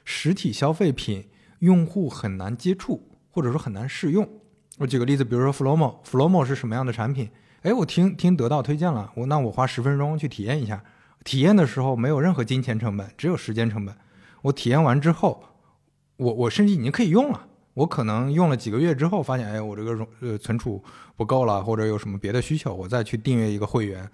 [0.07, 1.29] 实体消费品
[1.59, 4.27] 用户很难接触，或者说很难试用。
[4.79, 7.29] 我举个例子，比如说 Flomo，Flomo 是什么样的产品？
[7.61, 10.83] 哎，我听听得到推荐了，我那我花十分钟去体验一下。
[11.23, 13.95] 体验的时候没有任何金钱成本，只有时间成本。
[14.41, 15.45] 我体验完之后，
[16.17, 17.48] 我我甚至已经可以用了。
[17.79, 20.83] 我可能用了几个月之后，发现，哎，我这个容呃存储
[21.15, 24.11] 不够了，或者有什么别的需求，我再去订阅一个会员。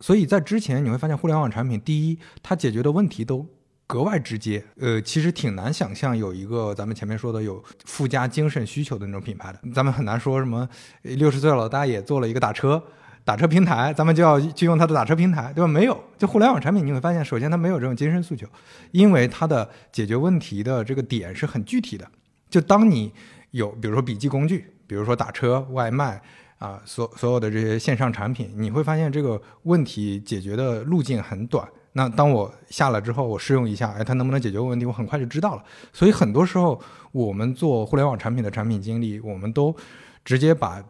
[0.00, 3.46] 所以在之前你会发现，互联网产品第一，它解决的问题都
[3.86, 4.64] 格外直接。
[4.80, 9.60] 呃，其实挺难想象有一个咱们前面说的有附加精神需求的那种品牌的。
[9.74, 10.66] 咱们很难说什么
[11.02, 12.82] 六十岁老大爷做了一个打车
[13.24, 15.68] 打车平台，咱们就要去用它的打车平台，对吧？
[15.68, 18.46] 没有，就互联网产品你会发现，首先它没有这种精神诉求，
[18.92, 22.10] 因为它的解决问题的这个点是很具体的。
[22.48, 23.12] 就当你
[23.50, 26.20] 有比如说笔记工具，比如说打车、外卖。
[26.58, 31.68] 啊，所所有的这些线上产品，你会发现这个问题解决的路径很短。
[31.92, 34.86] 那当我下了之后，我试用一下，哎，它能不能解决问题？
[34.86, 35.62] 我很快就知道了。
[35.92, 36.80] 所以很多时候，
[37.12, 39.76] 我们做互联网产品的产品经理，我们都
[40.24, 40.82] 直接把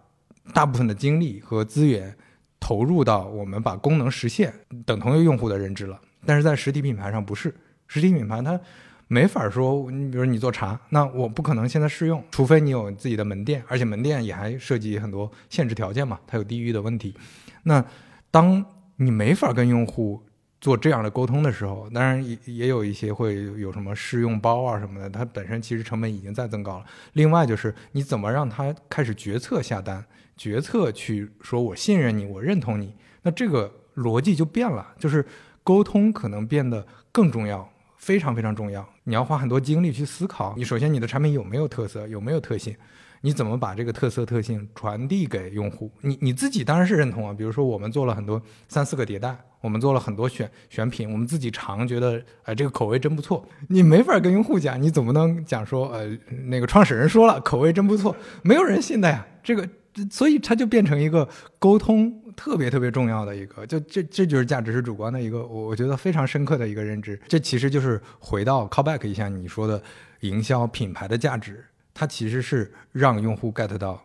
[0.55, 2.17] 大部分的精力和资源
[2.61, 6.01] 投入到我们把功能实现等同于用户的认知了。
[6.25, 7.53] 但是在实体品牌上不是，
[7.89, 8.61] 实体品牌它。
[9.09, 17.15] 没法说，你比如你做茶，那我不可能现在试用，除非你有自己的门店，而且门店也还涉及很多限制条件嘛，它有地域的问题。
[17.63, 17.85] 那
[18.31, 18.65] 当
[18.97, 20.21] 你没法跟用户
[20.61, 26.85] 做这样的沟通的时候，当然也也有一些会有什么试用包啊什么的，它本身其实成本已经在增高了。
[27.13, 30.05] 另外就是你怎么让他开始决策下单，
[30.37, 35.25] 决策去说我信任你，我认同你，那这个逻辑就变了，就是
[35.63, 37.69] 沟通可能变得更重要。
[38.07, 40.55] 非常非常重要，你要花很多精力去思考。
[40.57, 42.73] 你首先你的产品有没有特色，有没有特性，
[43.21, 45.91] 你怎么把这个特色特性传递给用户？
[46.03, 47.35] 你你自己当然是认同啊。
[47.37, 53.45] 比如说我们做了很多三四个迭代，我们做了很多选选品，我们自己尝觉得，哎，这个口味真不错。
[53.71, 59.27] 你没法跟用户讲，你怎么能讲说，呃，那个创始人说了口味真不错，没有人信的呀。
[59.43, 59.69] 这个，
[60.13, 62.23] 所以它就变成一个沟通。
[62.37, 67.19] 特别特别重要的一个，就这这就是价值是主观的一个，我我觉得非常深刻的一个认知。
[67.27, 69.83] 这其实就是回到 callback 一下你说的
[70.21, 74.01] 营销品牌的价值，它其实是让用户 get 到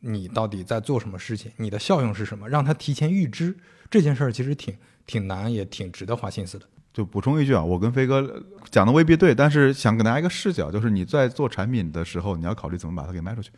[0.00, 3.56] 你到底在做什么事情，你的效用是什么，让他提前预知
[3.88, 6.66] 这件事儿，其实挺挺难，也挺值得花心思的。
[6.92, 13.50] 就补充一句啊，我跟飞哥讲的未必对，但是想给大家一个视角，就是你在做产品的时候，你要考虑怎么把它给卖出去，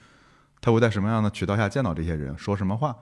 [0.61, 2.97] 他会在什么样的渠道下见到这些人，说什么话。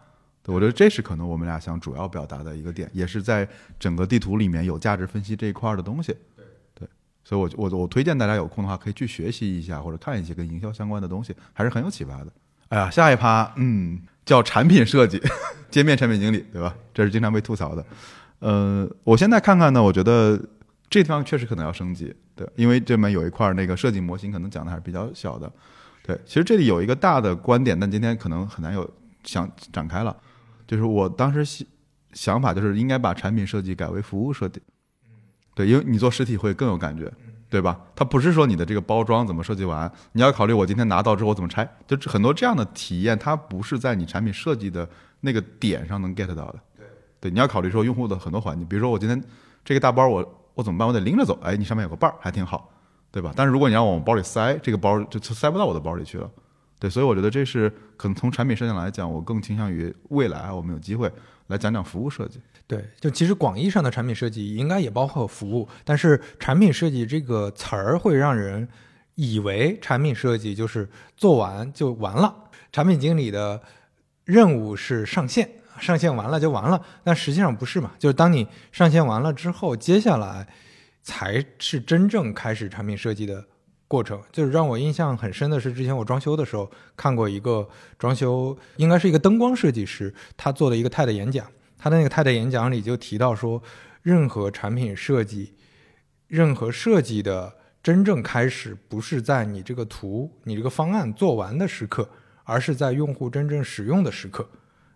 [0.54, 6.12] 我觉得这是可能我们俩想主要表达的一个点，也是在整个地图里面有价值分析这一块的东西。
[6.36, 6.88] 对对，
[7.24, 12.26] 所以，我我我推荐大家有空的话可以去学习一下，或者看一些跟营销相关的东西，还是很有启发的。
[12.68, 15.20] 哎呀，下一趴，嗯，叫产品设计，
[15.70, 16.74] 界面产品经理，对吧？
[16.94, 17.84] 这是经常被吐槽的。
[18.38, 20.36] 呃，我现在看看呢，我觉得
[20.88, 25.50] 这地方确实可能要升级，对，因为这边有一块那个设计模型，可能讲的还是比较小的。
[26.02, 28.88] 对，其实这里有一个大的观点，但今天可能很难有
[29.24, 30.16] 想展开了。
[30.66, 31.66] 就是我当时想
[32.12, 34.60] 想法就是应该把产品设计改为服务设计，
[35.54, 37.12] 对，因为你做实体会更有感觉，
[37.48, 37.78] 对吧？
[37.94, 44.88] 它不是说你的这个包装怎么设计完，你要考虑我今天拿到之后我怎么拆，就很多这样的体验，它不是在你产品设计的
[45.20, 46.60] 那个点上能 get 到的。
[47.20, 49.22] 对，你要考虑说用户的很多环境，比如说我今天
[49.64, 50.88] 这个大包我我怎么办？
[50.88, 52.70] 我得拎着走，哎，你上面有个把儿还挺好，
[53.10, 53.32] 对吧？
[53.36, 56.30] 但是如果你让我往包里塞，这个包就塞不到我的包里去了。
[56.78, 61.10] 对，所以我觉得这是可能从产品设计来讲，我更倾向于未来我们有机会
[61.46, 62.38] 来讲讲服务设计。
[62.66, 68.68] 对，就其实广义上的产品设计应该也包括服务，但是产品设计这个词儿会让人
[69.14, 70.86] 以为产品设计就是
[71.16, 72.34] 做完就完了，
[72.70, 73.62] 产品经理的
[74.24, 75.48] 任务是上线，
[75.80, 76.78] 上线完了就完了。
[77.02, 77.92] 但实际上不是嘛？
[77.98, 80.46] 就是当你上线完了之后，接下来
[81.02, 83.42] 才是真正开始产品设计的。
[83.88, 87.68] 过程就是让我印象很深的是，之前我装修的时候看过一个
[87.98, 91.46] 装修，应该是一个灯光设计师，他做的一个 TED 演讲。
[91.78, 93.62] 他的那个 TED 演讲里就提到说，
[94.02, 95.54] 任何产品设计，
[96.26, 102.08] 任何设计的真正开始，不是在你这个图、你这个方案做完的时刻，
[102.42, 104.48] 而是在用户真正使用的时刻，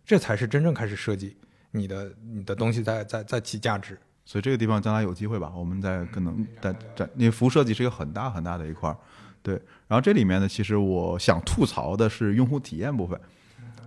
[0.05, 1.37] 这才是真正开始设计
[1.70, 3.96] 你的你的东西在在在起价值。
[4.31, 8.97] 所以这个地方将来有机会吧，我们再可能再再，因为服务设计是一个很大很大的一块儿，
[9.43, 9.61] 对。
[9.88, 13.21] 然后这里面呢，其实我想吐槽的是用户体验部分，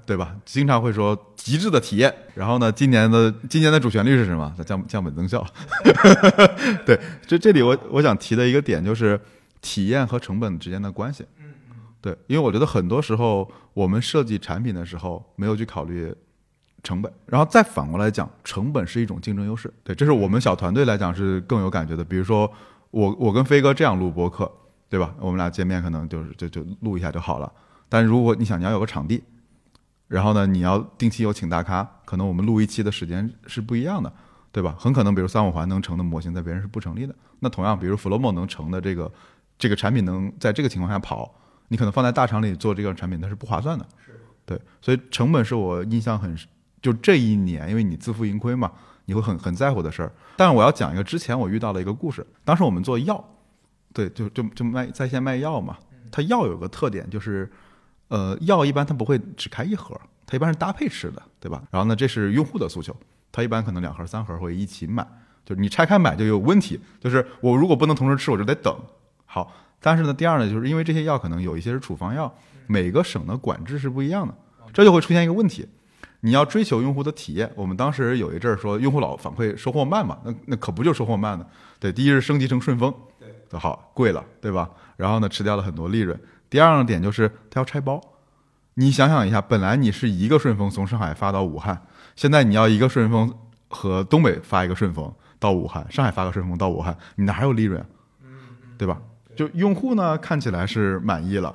[0.05, 0.35] 对吧？
[0.43, 2.13] 经常会说极致的体验。
[2.35, 4.53] 然后呢，今年的今年的主旋律是什么？
[4.65, 5.47] 降降本增效。
[6.85, 9.17] 对，这这里我我想提的一个点就是
[9.61, 11.25] 体验和成本之间的关系。
[12.01, 16.13] 对，因为我觉得很多时候我们设计产品的时候没有去考虑。
[16.83, 19.73] 成本，然后再反过来讲，成本是一种竞争优势。
[19.85, 22.03] 对，这是我们小团队来讲是更有感觉的。
[22.03, 22.51] 比如说，
[22.91, 24.51] 我我跟飞哥这样录播客，
[24.89, 25.15] 对吧？
[25.17, 27.49] 我们俩见面可能就是就就录一下就好了。
[27.87, 29.23] 但如果你想你要有个场地，
[30.09, 34.11] 然后呢，你要定期有请大咖，可能我们录一期的时间是不一样的，
[34.51, 34.75] 对吧？
[34.77, 37.15] 很可能比如三五环能成的模型，在别人是不成立的。
[37.39, 39.09] 那同样，比如 Flowmo 能成的这个
[39.57, 41.33] 这个产品能在这个情况下跑，
[41.69, 43.85] 你可能放在大厂里做这个产品，它是不划算的。
[44.45, 46.37] 对，所以成本是我印象很。
[46.83, 48.69] 就这一年，因为你自负盈亏嘛，
[49.05, 50.11] 你会很很在乎的事儿。
[50.35, 53.23] 但是我要讲一个之前我遇到的一个故事，当时我们做药，
[53.93, 55.77] 对，就就就卖在线卖药嘛，
[56.11, 57.49] 它药有个特点就是，
[58.09, 61.63] 呃，药一般它不会只开一盒，它一般是搭配吃的，对吧？
[61.71, 62.93] 然后呢，这是用户的诉求，
[63.31, 65.07] 它一般可能两盒三盒会一起买，
[65.45, 68.75] 就是你拆开买就有问题，就是我如果不能同时吃，我就得等。
[69.25, 72.33] 好，但是呢，第二呢，就是因为这些药可能有一些是处方药，
[72.67, 74.35] 每个省的管制是不一样的，
[74.73, 75.65] 这就会出现一个问题。
[76.25, 81.45] 你要追求用户的体验，我们当时有一阵儿说用户老反馈收货慢嘛，那那可不就收货慢呢？
[81.81, 84.69] 对，第一是升级成顺丰，对，好贵了，对吧？
[84.95, 86.17] 然后呢，吃掉了很多利润。
[86.49, 87.99] 第二个点就是它要拆包，
[88.75, 93.33] 你想想一下，本来你是一个顺丰从上海发到武汉，现在你要一个顺丰
[93.67, 97.85] 和东北发一个顺丰到武汉，上海发个顺丰到武汉，你哪还有利润？
[98.77, 99.01] 对吧？
[99.35, 101.53] 就用户呢看起来是满意了，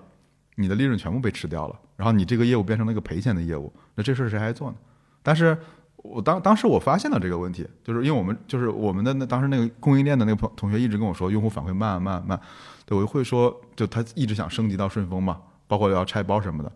[0.60, 4.76] 你的利润全部被吃掉了，然后你这个业务变成了一个赔钱的业务，那这事儿谁还做呢？
[5.22, 5.56] 但是
[5.98, 12.40] 我当当时我发现了这个问题，就是因为我们就是我们的那当时那个供应链的那个朋同学一直跟我说，用户反馈慢慢慢，
[12.84, 16.72] 对我就会说，就他一直想升级到顺丰嘛，包括要拆包什么的。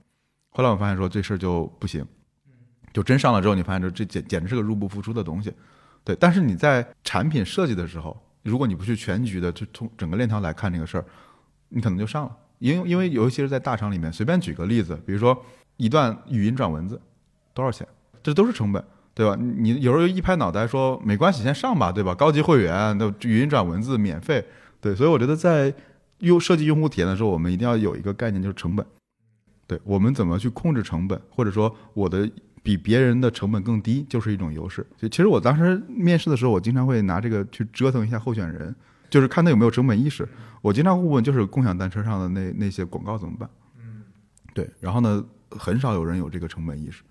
[0.51, 2.07] 后来我发现说这事儿就不行，
[2.93, 5.53] 就真上了之后，你发现这这简简直是个入不敷出的东西，
[6.05, 6.15] 对。
[6.17, 11.05] 但是你在产品设计的时候，如果你不去全局的就从整个链条来看这个事儿，
[11.69, 12.37] 你可能就上了。
[12.63, 15.37] 因因为尤其是在大厂里面，随便举个例子，比如说
[15.77, 17.01] 一段语音转文字，
[17.53, 17.87] 多少钱？
[18.23, 18.83] 这都是成本，
[19.15, 19.37] 对吧？
[19.37, 22.15] 你有时候一拍脑袋说没关系，先上吧，对吧？
[22.15, 24.45] 高级会员的语音转文字免费，
[24.81, 24.95] 对。
[24.95, 25.75] 所以我觉得在
[26.21, 28.87] 用设计用户体验的时候，我们一定要有一个概念，就是成本。
[29.67, 32.31] 对我们怎么去控制成本，或者说我的
[32.63, 34.87] 比别人的成本更低，就是一种优势。
[34.97, 38.73] 就其实我当时面试的时候，我经常会拿这个去折腾一下候选人，
[39.13, 40.27] 就是看他有没有成本意识。
[40.63, 43.51] 我经常会问，就是共享单车上的那那些广告怎么办？
[43.79, 44.03] 嗯，
[44.55, 44.67] 对。
[44.81, 47.03] 然后呢，很少有人有这个成本意识，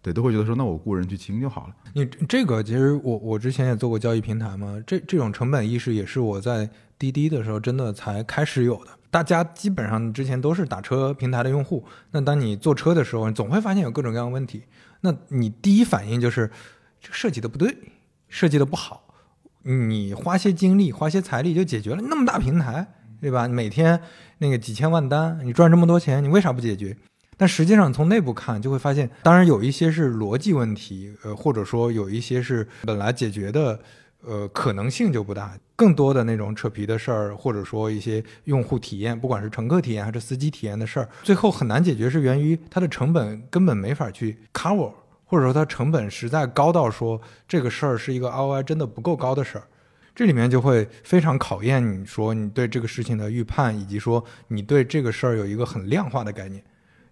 [0.00, 1.74] 对，都会觉得说，那我雇人去清就好了。
[1.92, 8.90] 你这个其实我我之前也做过交易平台嘛，这这种成本意识也是我在滴滴的时候真的才开始有的。
[9.10, 14.62] 大家基本上之前都是打车平台的用户，那当你坐车的时候，你总会发现有各种各样的问题。
[15.00, 16.48] 那你第一反应就是
[17.00, 17.76] 这设计的不对，
[18.28, 19.02] 设计的不好。
[19.62, 22.86] 你花些精力、花些财力就解决了那么大平台，
[23.20, 23.46] 对吧？
[23.46, 24.00] 每天
[24.38, 26.96] 那个几千万单，你赚这么多钱，你为啥不解决？
[27.36, 33.80] 但实际上从内部看，就会发现，当然有一些是逻辑问题，呃，或者说有一些是本来解决的，
[34.22, 35.58] 呃，可能性就不大。
[35.74, 44.92] 更多的那种扯皮的事儿，或者说一些用户体验，不管是乘客体验还是司机体验的事儿，最后很难解决，是源于它的成本根本没法去 cover，
[45.30, 49.64] 或者说它成本实在高到说这个事儿是一个 ROI 真的不够高的事儿。
[50.12, 56.60] 这里面就会非常考验你说你对这个事情的预判，以及说你对这个事儿有一个很量化的概念。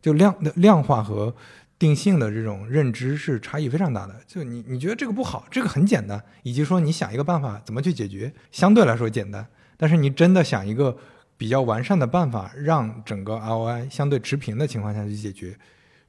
[0.02, 1.32] 就量量化和
[1.78, 4.16] 定性的这种认知是差异非常大的。
[4.26, 9.46] 就你你觉得这个不好，这个很简单，以及说你想一个办法怎么去解决，相对来说简单。
[9.76, 10.96] 但是你真的想一个
[11.36, 15.56] 比较完善的办法，让整个 ROI 相对持平的情况下去解决，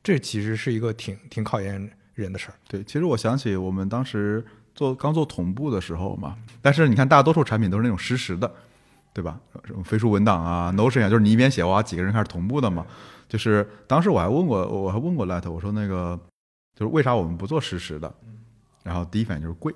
[0.04, 1.90] 这其实是一个挺挺考验
[2.22, 2.54] 人的事儿。
[2.68, 8.52] 对，其实我想起我们当时做刚做同步的时候嘛，但是你看大多数产品都是那种实时的，
[9.14, 9.40] 对吧？
[9.66, 12.86] 什么飞书文档啊、Notion 啊，就是你一边写哇，几个人开始同步的嘛。
[13.28, 16.20] 就是当时我还问过，我还问过 Light，我说那个
[16.76, 18.12] 就是为啥我们不做实时的？
[18.82, 19.72] 然后第一反应就是贵，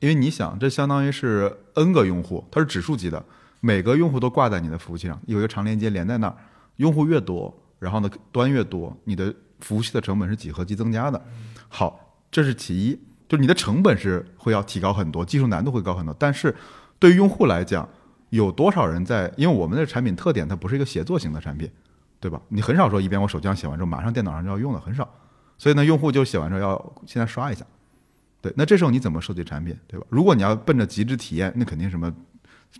[0.00, 3.24] 因为你想，这相当于是 N 个用户，它是指数级的，
[3.60, 6.36] 每个用户都挂在你的服务器上，有一个长连接连在那儿，
[6.76, 11.22] 用户越多，然后呢端越多，你的服务器的成本是几何级增加的。
[11.74, 16.54] 好，这是其一，就你的成本是会要提高很多，技术难度会高很多，但是
[17.00, 17.88] 对于用户来讲，
[18.30, 19.32] 有多少人在？
[19.36, 21.68] 因为我们的产品特点，它不是一个协作型的产品。
[22.20, 22.40] 对吧？
[22.48, 25.06] 你很少说一边我手机上写完之后，马上电脑上就要用的，很少。
[25.58, 27.66] 所以呢，用户就写完之后要现在刷一下。
[28.40, 30.06] 对，那这时候你怎么设计产品，对吧？
[30.08, 32.10] 如果你要奔着极致体验，那肯定什么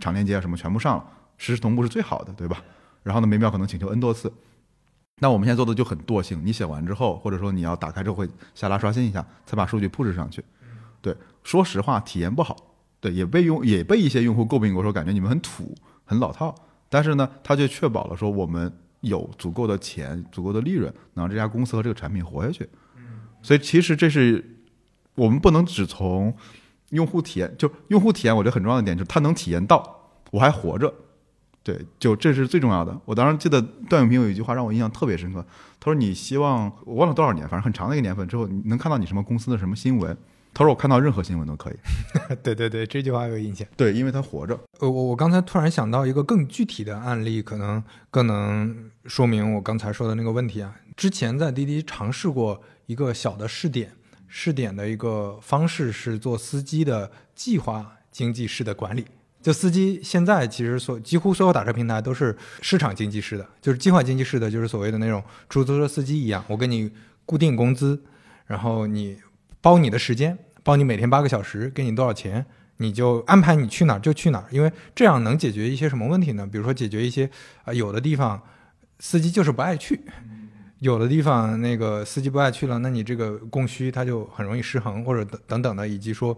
[0.00, 1.04] 长链接啊什么全部上了，
[1.36, 2.62] 实时同步是最好的，对吧？
[3.02, 4.32] 然后呢，每秒可能请求 n 多次。
[5.20, 10.44] 那我们现在做的就很惰性，你写完之后，或者说你要打开之后会下拉刷新一下，才把数据 push 上去。
[11.00, 12.56] 对，说实话体验不好，
[13.00, 15.74] 对，也被用也被一些用户诟病过，说感觉你们很土、
[16.04, 16.54] 很老套。
[16.88, 18.72] 但是呢，它就确保了说我们。
[19.04, 22.66] 有足够的钱、足够的利润，能让这家公司和这个产品活下去。
[23.42, 24.42] 所以其实这是
[25.14, 26.34] 我们不能只从
[26.88, 30.90] 用户体验，就用户体验，我觉得很重要的点就是他能体验到我还活着。
[31.64, 32.96] 对，就这是最重要的。
[33.06, 35.44] 我当时记得段永平有一句话让我印象特别深刻，
[35.80, 40.14] 他说：“你希望我忘了多少年，反正很长的一个年份之后，你能看到你什么公司的什么新闻。”
[40.52, 41.74] 他说：“我看到任何新闻都可以。
[42.44, 43.66] ”对对对，这句话有印象。
[43.76, 44.56] 对，因为他活着。
[44.78, 50.76] 呃，我我刚才突然想到一个更具体的案例，可能更能说明我刚才说的那个问题啊。
[50.94, 53.92] 之前在滴滴尝试过一个小的试点，
[54.28, 59.06] 试点的一个方式是做司机的计划经济式的管理。
[59.44, 66.90] 就司机现在其实所几乎所有打车平台都是市场经济式的，就是计划经济式的，就是所谓的那种出租车司机一样，我给你
[67.26, 68.02] 固定工资，
[68.46, 69.18] 然后你
[69.60, 72.46] 包你的时间，包你每天八个小时，给你多少钱，
[72.78, 76.48] 你就安排你去哪儿就去哪儿，因为这样能解决一些什么问题呢？
[76.50, 77.28] 比如说解决一些
[77.64, 78.42] 啊、有的地方
[79.00, 80.00] 司机就是不爱去，
[80.78, 86.34] 有的地方那个司机不爱去了，那你这个供需它就很容易失衡，或者等等等的，以及说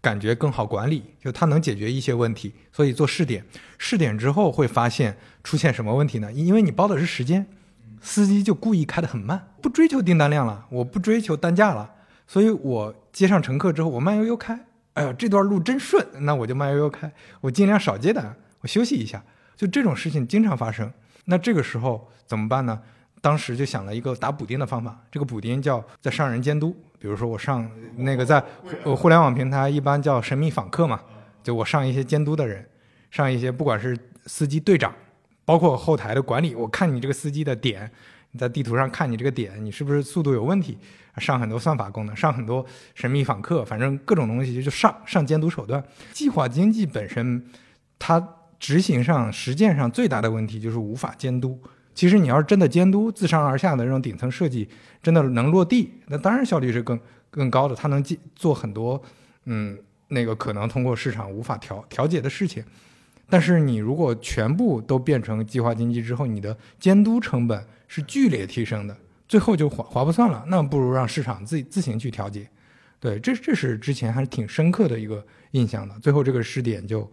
[0.00, 3.44] 感觉更好管理，就它能解决一些问题，所以做试点，
[3.76, 6.32] 试点之后会发现出现什么问题呢？
[6.32, 7.46] 因为你包的是时间，
[8.00, 11.90] 司机就故意开得很慢，不追求订单量了，我不追求单价了，
[12.26, 14.58] 所以我接上乘客之后，我慢悠悠开，
[14.94, 19.22] 哎呀，这段路真顺，那我就慢悠悠开，我尽量少接单，我休息一下，
[19.54, 20.90] 就这种事情经常发生。
[21.26, 22.80] 那这个时候怎么办呢？
[23.20, 26.74] 当时就想了一个打补丁的方法，这个补丁叫在上人监督。
[26.98, 28.42] 比如说我上那个在
[28.96, 31.00] 互联网平台一般叫神秘访客嘛，
[31.42, 32.66] 就我上一些监督的人，
[33.10, 33.96] 上一些不管是
[34.26, 34.94] 司机队长，
[35.44, 37.90] 包括后台的管理，我看你这个司机的点，
[38.32, 40.76] 你在地图上看你这个点，你是不是速度有问题？
[41.16, 42.64] 上很多算法功能，上很多
[42.94, 45.82] 神秘访客，反正各种东西就上上监督手段。
[46.12, 47.44] 计划经济本身，
[47.98, 48.22] 它
[48.58, 51.58] 执行上实践上最大的问题就是无法监督。
[52.00, 54.66] 其实你要是真的监督自上而下的这种顶层设计，
[55.02, 56.98] 真的能落地，那当然效率是更
[57.30, 57.74] 更高的。
[57.74, 58.02] 它能
[58.34, 58.98] 做很多，
[59.44, 59.78] 嗯，
[60.08, 62.64] 那个可能通过市场无法调调节的事情。
[63.28, 68.96] 但是你如果全部都变成计划经济之后，你的监督成本是剧烈提升的，
[69.28, 70.42] 最后就划划不算了。
[70.48, 72.48] 那不如让市场自己自行去调节。
[72.98, 75.94] 对，这这是之前还是挺深刻的一个印象的。
[75.98, 77.06] 最后这个试点就，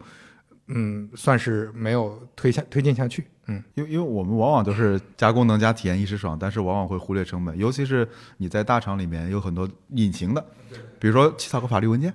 [0.68, 3.26] 嗯，算是没有推下推进下去。
[3.46, 8.06] 嗯，因为因为我们往往都是加功能加体验一时爽，但是往往会忽略成本，尤其是
[8.36, 10.44] 你在大厂里面有很多隐形的，
[10.98, 12.12] 比如说起草个法律文件，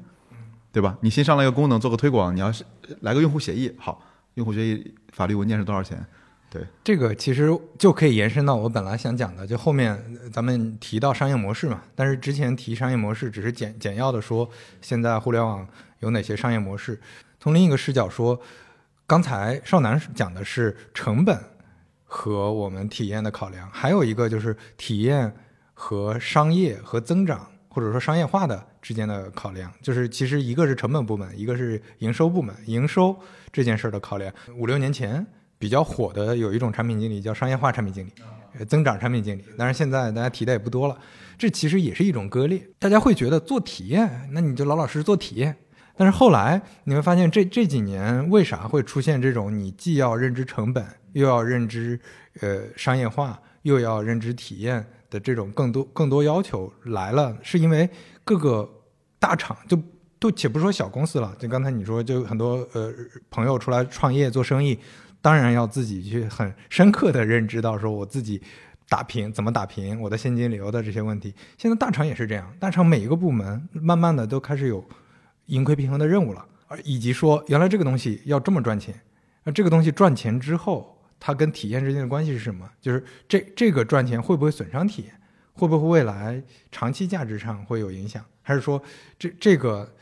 [0.72, 0.96] 对吧？
[1.02, 2.64] 你新上了一个功能做个推广，你要是
[3.02, 4.00] 来个用户协议，好，
[4.36, 6.06] 用户协议法律文件是多少钱？
[6.52, 7.50] 对，这个其实
[7.80, 10.00] 就可以延伸到我本来想讲的，就后面
[10.32, 11.82] 咱们提到商业模式嘛。
[11.96, 14.48] 但是之前提商业模式只是简简要的说，
[14.80, 15.68] 现在互联网
[16.02, 17.02] 有哪些商业模式。
[17.44, 18.40] 从另一个视角说，
[19.06, 21.38] 刚才少南讲的是成本
[22.06, 25.30] 和我们体验的考量，还有一个就是体验
[25.74, 29.70] 和商业和增长或者说商业化的之间的考量。
[29.82, 32.56] 就是其实一个是成本部门，一个是营收部门。
[32.66, 33.14] 营收
[33.52, 35.28] 这件事儿的考量，五六年前。
[35.60, 39.46] 比较火的有一种产品经理叫商业化产品经理，增长产品经理。
[39.58, 40.98] 当然现在大家提的也不多了，
[41.38, 42.62] 这其实也是一种割裂。
[42.80, 45.56] 大家会觉得做体验，那你就老老实实做体验。
[45.96, 52.00] 但是后来你会发现，这这几年为啥会出现这种你既要认知成本，又要认知
[52.42, 57.38] 呃商业化，又要认知体验的这种更多更多要求来了？
[57.42, 57.90] 是因为
[58.24, 58.68] 各个
[59.20, 59.78] 大厂就
[60.20, 62.92] 都且不说小公司了，就刚才你说，就很多呃
[63.30, 64.80] 朋友出来创业做生意。
[65.22, 68.42] 当然要自己去很深刻的认知到，说我自己
[68.90, 71.34] 打平怎么打平我的现金流的这些问题。
[71.58, 74.84] 现在大厂也是这样，大厂每一个部门慢慢的都开始有
[75.48, 78.94] 盈亏平衡的任务了，而以及说原来这个东西要这么赚钱，
[79.44, 82.70] 那这个东西赚钱之后，它跟体验之间的关系是什么？
[82.80, 85.14] 就是这这个赚钱会不会损伤体验？
[85.54, 86.42] 会不会未来
[86.72, 88.24] 长期价值上会有影响？
[88.42, 88.82] 还是说
[89.18, 89.94] 这这个？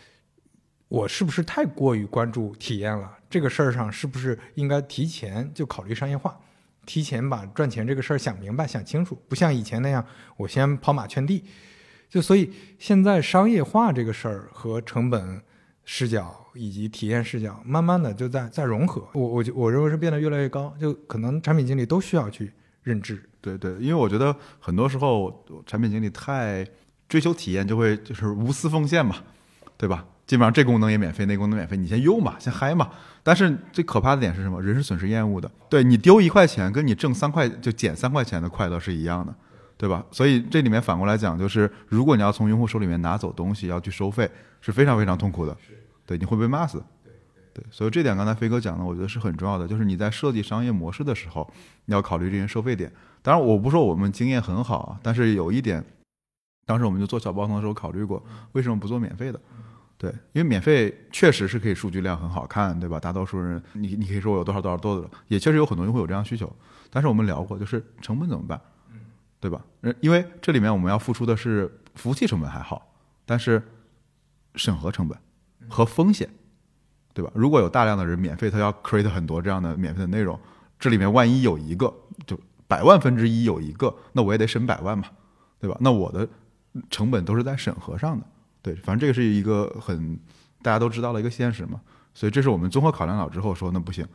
[0.87, 3.09] 我是不是太过于关注体验了？
[3.29, 6.37] 这个事儿上是不是应该提前就考虑商业化，
[6.85, 9.17] 提前把赚钱这个事儿想明白、想清楚？
[9.29, 11.45] 不像以前那样，我先跑马圈地。
[12.11, 15.41] 就所以现在商业化这个事儿和成本
[15.85, 19.07] 视角以及体验视角，慢慢的就在在融合。
[19.13, 22.51] 我我就我认为是变得越来越高，就可能产品经理都需要去
[22.83, 23.23] 认知。
[23.39, 26.67] 对对，因为我觉得很多时候产品经理太
[27.07, 29.15] 追求体验，就会就是无私奉献嘛，
[29.77, 30.05] 对吧？
[30.27, 32.89] 基本上这功能也免费，那功能免费，你先用嘛，先嗨嘛。
[33.23, 34.61] 但是最可怕的点是什么？
[34.61, 35.49] 人是损失厌恶的。
[35.69, 39.33] 对你丢一块钱，跟你挣三块就减三块钱的快乐是一样的，
[39.81, 40.05] 对吧？
[40.11, 44.29] 所以这里面反过来讲，就是如果你要从用户手里面拿走东西，要去收费，
[44.61, 45.57] 是非常非常痛苦的。
[46.05, 46.83] 对，你会被骂死。
[47.51, 49.67] 对，所以这点刚才飞哥讲的，我觉得是很重要的。
[49.67, 51.51] 就是你在设计商业模式的时候，
[51.85, 52.93] 你要考虑这些收费点。
[53.23, 55.83] 当然，我不说我们经验很好啊，但是有一点，
[56.67, 59.41] 当时我们就做小包装的时候考虑过，为什么不做免费的？
[59.97, 62.99] 对，因为免费确实是可以数据量很好看，对吧？
[62.99, 66.47] 大多数人，你你可以说我有多少多少多的，也确实有很多用户有这样需求。
[66.91, 68.61] 但是我们聊过，就是成本怎么办？
[69.41, 69.61] 对吧？
[69.99, 72.93] 因为这里面我们要付出的是服务器成本还好，
[73.25, 73.61] 但是
[74.55, 75.17] 审核成本
[75.67, 76.29] 和风险，
[77.13, 77.31] 对吧？
[77.33, 80.39] 如果有大量的人免费，他要 create 很多这样的免费的内容，
[80.79, 81.91] 这里面万一有一个
[82.27, 85.05] 就百万分之一有一个，那我也得审百万嘛，
[85.59, 85.75] 对吧？
[85.81, 86.29] 那我的
[86.91, 88.25] 成本都是在审核上的。
[88.61, 90.19] 对，反正这个是一个很
[90.61, 91.81] 大家都知道的一个现实嘛。
[92.13, 94.07] 所以这是我们综合考量了之后说，那不行，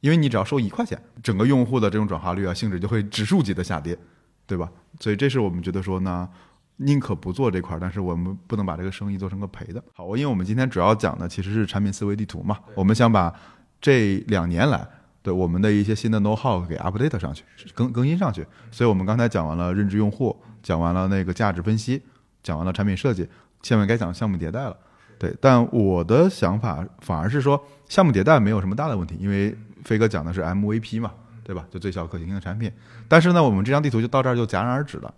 [0.00, 3.98] 因为你只要收一块钱，整个用户的这种转化率啊、性质就会指数级的下跌，
[4.46, 4.70] 对吧？
[5.00, 6.28] 所以这是我们觉得说呢，
[6.76, 9.82] 宁可不做这块儿，但是我们不能把这个生意做成个赔的。
[9.92, 13.32] 好，因为我们今天主要讲的其实是产品思维地图嘛，我们想把
[13.80, 14.86] 这两年来
[15.22, 18.46] 对我们的一些新的 know how 给 update 上去，更更新上去。
[18.70, 22.02] 所以我们刚才讲完了认知用户，讲完了那个价值分析，
[22.42, 23.28] 讲完了产品设计，
[23.62, 24.76] 下面该讲项目迭代了。
[25.18, 31.12] 对，但我的想法反而是说，项目迭代没有什么大的问题，因为飞哥讲的是 MVP 嘛，
[31.44, 31.64] 对吧？
[31.70, 32.72] 就最小可行性的产品。
[33.06, 35.14] 但是呢，我们这张地图就到这儿就戛然而止了。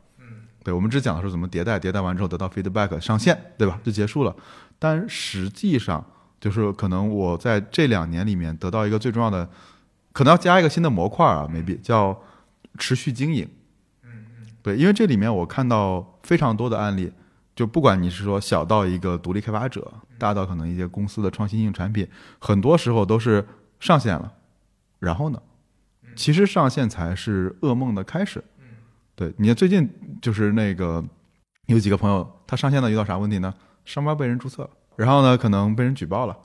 [0.63, 3.81] 对，我们只讲的是怎么迭代，迭代完之后得到 feedback 上线，对吧？
[3.85, 4.35] 就结束了。
[4.79, 6.05] 但实际上，
[6.41, 9.49] 就是可能我在这两年里面得到一个最重要的，
[10.13, 12.21] 可能要加一个新的模块啊，maybe 叫
[12.79, 13.49] 持续经营。
[14.63, 17.13] 对，因为这里面我看到非常多的案例。
[17.55, 22.07] 就不管你是说小到一个独立开发者，大到可能一些公司的创新性产品，
[22.39, 23.49] 很多时候都是
[23.81, 24.31] 上线了，
[24.99, 25.41] 然后呢，
[26.17, 28.43] 其实上线才是噩梦的开始。
[29.15, 29.89] 对，你看最近
[30.21, 31.05] 就是那个
[31.67, 33.55] 有几个朋友，他上线了遇到啥问题呢？
[33.85, 36.37] 商标被人注册了，然后呢可能被人举报了，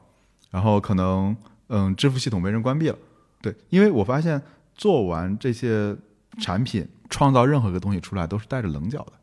[0.52, 1.36] 然后可能
[1.70, 2.98] 嗯支付系统被人关闭了。
[3.42, 4.42] 对，因为我发现
[4.76, 5.96] 做完这些
[6.40, 9.14] 产品，创造任何一个东西出来都是带着棱角的。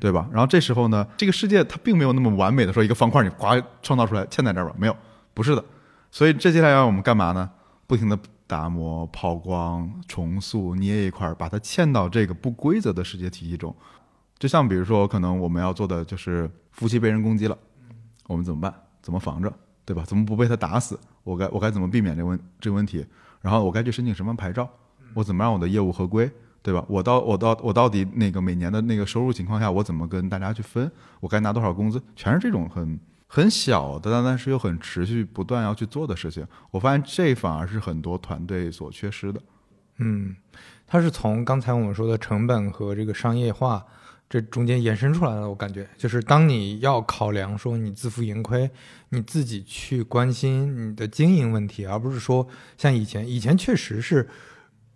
[0.00, 0.26] 对吧？
[0.32, 3.48] 然后这时候呢，这个世界它并没有那么完美的说一个方块你呱
[3.82, 4.96] 创造出来嵌在这儿吧，没有，
[5.34, 5.62] 不是的。
[6.10, 7.50] 所以这接下来要我们干嘛呢？
[7.86, 8.18] 不停的
[8.50, 13.72] 打磨、抛光、重塑、捏一块儿，把它嵌到这个不规则的世界体系中。
[14.40, 17.56] 就像比如说，可能我们要做的就是夫妻被人攻击了，
[18.26, 18.74] 我们怎么办？
[19.00, 19.52] 怎么防着？
[19.84, 20.02] 对吧？
[20.04, 20.98] 怎么不被他打死？
[21.22, 23.06] 我该我该怎么避免这问这个问题？
[23.40, 24.68] 然后我该去申请什么牌照？
[25.14, 26.28] 我怎么让我的业务合规？
[26.62, 26.84] 对吧？
[26.88, 30.90] 我到我到我到底那个每年的那个收入情况下，我怎么跟大家去分？
[31.20, 32.02] 我该拿多少工资？
[32.16, 32.98] 全是这种很
[33.32, 36.44] 很小的，但但是又很持续不断要去做的事情。
[36.72, 39.40] 我发现这反而是很多团队所缺失的。
[39.98, 40.34] 嗯，
[40.84, 43.86] 它是从刚才我们说的成本和这个商业化
[44.28, 45.48] 这中间延伸出来的。
[45.48, 48.68] 我感觉就是当你要考量说你自负盈亏，
[49.10, 52.44] 你自己去关心你的经营问题，而不是说
[52.76, 54.28] 像以前，以前确实是。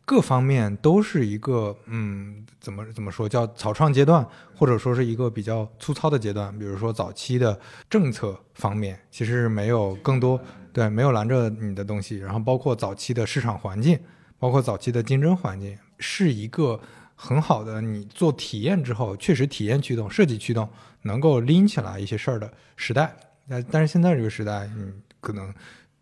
[0.06, 6.56] 各方面都是一个，嗯，怎么怎么说叫草创阶段，或者说是一个比较粗糙的阶段。
[6.58, 10.38] 比如说早期的政策方面，其实没有更多
[10.74, 12.18] 对没有拦着你的东西。
[12.18, 13.98] 然后包括早期的市场环境，
[14.38, 16.78] 包括早期的竞争环境，是一个
[17.14, 20.68] 很好的你做体验之后，确实体验驱动、设计驱动
[21.00, 23.16] 能够拎起来一些事儿的时代。
[23.48, 24.92] 但但是现在这个时代，嗯，
[25.22, 25.50] 可能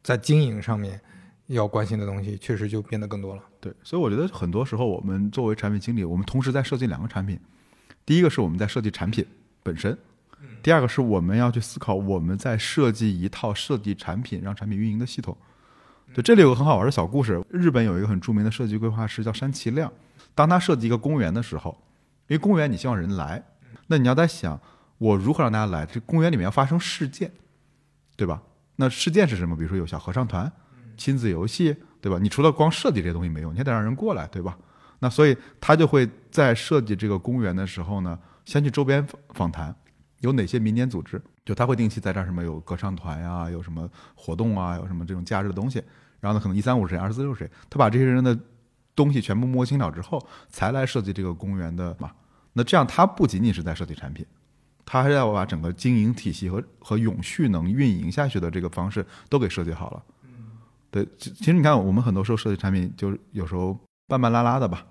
[0.02, 1.00] 在经营上面。
[1.46, 3.42] 要关心的东西确实就变得更多了。
[3.60, 7.38] 对，所以我觉得很多时候我们作为产品经理，我们同时在设计两个产品。
[8.04, 9.24] 第一个是我们在设计产品
[9.62, 9.96] 本身，
[10.62, 15.36] 第二个是我们要去思考我们在设计一套设计产品让产品运营的系统。
[16.14, 17.40] 对，这里有个很好玩的小故事。
[17.48, 19.92] 日本有一个很著名的设计规划师叫山崎亮，
[20.34, 21.76] 当他设计一个公园的时候，
[22.26, 23.42] 因为公园你希望人来，
[23.86, 24.60] 那你要在想
[24.98, 25.86] 我如何让大家来？
[25.86, 27.30] 这公园里面要发生事件，
[28.16, 28.42] 对吧？
[28.76, 29.56] 那事件是什么？
[29.56, 30.50] 比如说有小合唱团。
[31.02, 32.16] 亲子游戏，对吧？
[32.22, 34.56] 你除了光设计这些东西没用，你还得让人过来，对吧？
[35.00, 39.74] 那所以他就会在设计这个公园的时候呢，先去周边访谈，
[40.20, 41.20] 有哪些民间组织？
[41.44, 45.82] 就他会定期在这儿什么有歌唱团呀，有什么活动啊，有什么这种假日的东西。
[46.20, 47.50] 然后呢，可能一三五是谁，二十四六谁？
[47.68, 48.38] 他把这些人的
[48.94, 52.12] 东西全部摸清了之后，才来设计这个公园的嘛。
[52.52, 54.24] 那这样他不仅仅是在设计产品，
[54.84, 60.02] 他还要把整个经营体系和和永续能运营下去的这个方式都给设计好了。
[60.92, 63.76] 对，其实你看，我们很多时候设计产品，就是有时候
[64.06, 64.84] 半半拉拉的吧。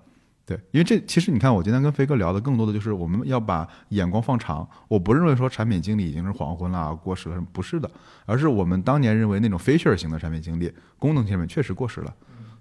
[0.44, 4.68] 对，因为这其实你看，我今天跟飞哥聊的更多的就是我们要把眼光放长。
[4.88, 7.88] 我不认为说产品经理已经是黄昏了、过时了，不是的，
[8.26, 12.12] 而是我们当年认为那种 feature 型的产品经理，功能产品确实过时了。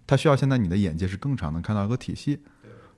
[0.06, 2.40] 它需要现在你的眼界是更长，能看到一个体系。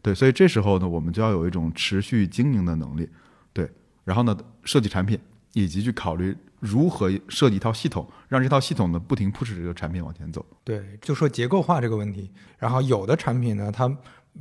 [0.02, 3.08] 对，所以这时候呢，我们就要有一种持续经营的能力。
[3.54, 3.72] 对，
[4.04, 5.18] 然后呢，设计产品
[5.54, 6.36] 以及去考虑。
[6.64, 10.46] 如何设计一套系统，让这套系统呢不停 push 这个产品往前走？
[10.64, 12.32] 对，就说结构化这个问题。
[12.58, 13.94] 然后有的产品呢，它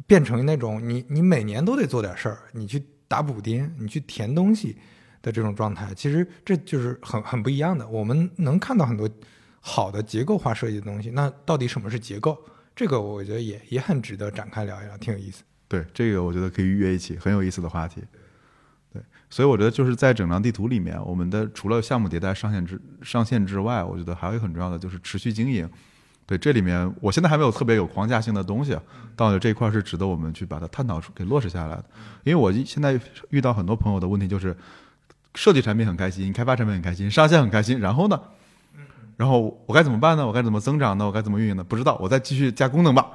[0.06, 4.76] 变成那种你你每年都得做点事儿，你去打补丁，你去填东西
[5.20, 7.88] 的这种状态，其实这就是很很不一样的。
[7.88, 9.10] 我们能看到很多
[9.60, 12.38] 好的结构化设计的东西，那到底什么是结构？
[12.76, 15.42] 这个我觉得也也很值得展开聊一聊，挺有意思。
[15.66, 18.00] 对，这个我觉得可以约一起，很有意思的话题。
[19.30, 25.68] 所以我觉得就是在整张地图里面，我们的除了项目迭代上线之上线之外，我觉得还有一个很重要的就是持续经营。
[26.26, 28.78] 对，对，这里面我现在还没有特别有框架性的东西，
[29.14, 31.84] 但我觉得这一块是值得我们去把它探讨出、给落实下来的。
[32.24, 32.98] 因为我现在
[33.30, 34.56] 遇到很多朋友的问题就是，
[35.34, 38.18] 设计产品很开心，开发产品很开心，上线很开心，然后呢？
[39.16, 40.26] 然后我该怎么办呢？
[40.26, 41.04] 我该怎么增长呢？
[41.04, 41.62] 我该怎么运营呢？
[41.62, 43.06] 不知道，我再继续加功能吧。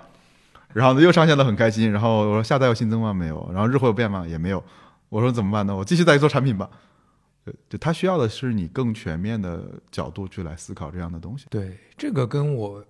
[0.74, 1.92] 然后呢，又上线了，很开心。
[1.92, 3.14] 然后我说下载有新增吗？
[3.14, 3.50] 没有。
[3.52, 4.26] 然后日后有变吗？
[4.28, 4.64] 也没有。
[5.10, 5.76] 我说怎么办呢？
[5.76, 6.70] 我继续再做产品吧。
[7.46, 11.46] 对，就他需要的是你更全面的角度去来思考这样的东西。
[11.50, 12.84] 对，这个跟我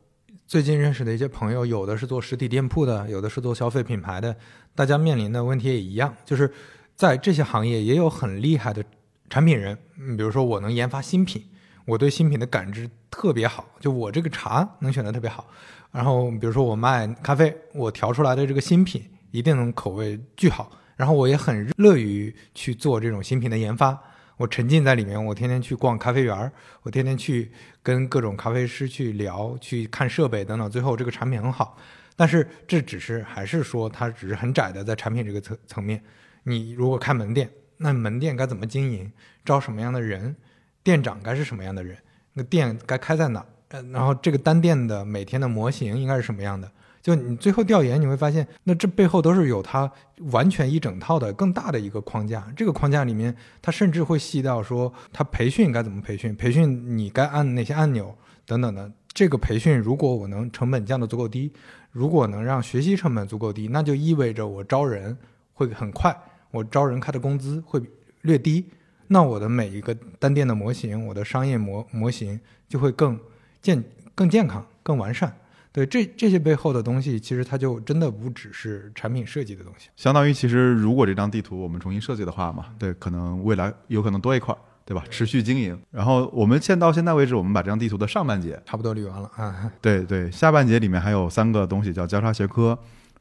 [0.48, 4.36] 最近认识的一些朋友，有的是做实体店铺的，有的是做消费品牌的，
[4.74, 6.52] 大家面临的问题也一样，就是
[6.96, 8.84] 在这些行业也有很厉害的
[9.30, 9.78] 产品人。
[10.00, 11.44] 嗯，比如说我能研发新品，
[11.86, 15.48] 我对新品的感知特别好，就我这个茶能选的特别好。
[15.92, 20.72] 然后比如说我卖咖啡，我调出来的这个新品一定能口味巨好。
[20.98, 23.98] 然后我也很乐于去做这种新品的研发。
[24.36, 26.52] 我沉浸在里面，我天天去逛咖啡园
[26.84, 30.70] 我天天去跟各种咖啡师去聊，去看设备等等。
[30.70, 31.76] 最后这个产品很好，
[32.16, 36.04] 但是这只是还是说它只是很窄的在产品这个层层面。
[36.44, 39.12] 你如果开门店，那门店该怎么经营？
[39.44, 40.36] 招什么样的人？
[40.84, 41.98] 店长该是什么样的人？
[42.34, 43.44] 那店该开在哪？
[43.70, 46.72] 呃，然后这个单店的每天的模型应该是什么样的？
[47.08, 49.90] 就你最后调研，你会发现，那这背后都是有它
[50.32, 52.46] 完全一整套的更大的一个框架。
[52.54, 58.14] 这个框架里面，它甚至会细到说，它培训该怎么培训，培训你该按哪些按钮
[58.46, 58.92] 等等的。
[59.14, 61.50] 这个培训如果我能成本降得足够低，
[61.94, 65.18] 如果能让学习成本足够低，那就意味着我招人
[65.54, 66.14] 会很快，
[66.52, 67.82] 我招人开的工资会
[68.24, 68.66] 略低，
[69.08, 72.38] 那我的每一个单店的模型，我的商业模模型
[72.68, 73.18] 就会更
[73.62, 73.82] 健
[74.14, 75.34] 更健康、更完善。
[75.78, 79.90] 对这这些背后的东西，其实它就真的不只是产品设计的东西。
[79.96, 85.04] 相当于，其实如果这张地图我们重新设计的话嘛，对，可能未来有可能多一块，对吧？
[85.12, 85.80] 持续经营。
[85.92, 89.72] 然后我们现到现在为止，我们把这张地图的上半截差不多捋完了啊。
[89.80, 92.76] 对对，下半截里面还有三个东西，叫交叉学科。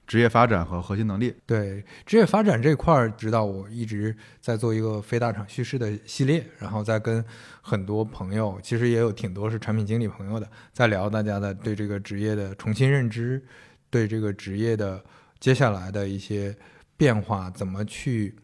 [0.07, 1.35] 职业发展和核心能力。
[1.45, 7.25] 对职业发展这块儿，知道我一直在做一个非大厂叙事的系列，然后在跟
[7.61, 13.45] 很多朋友，其实也有挺多是产品经理朋友的，在聊大家的对这个职业的重新认知，
[13.91, 15.05] 对这个职业的
[15.41, 16.57] 接下来的一些
[16.97, 18.37] 变化，怎么去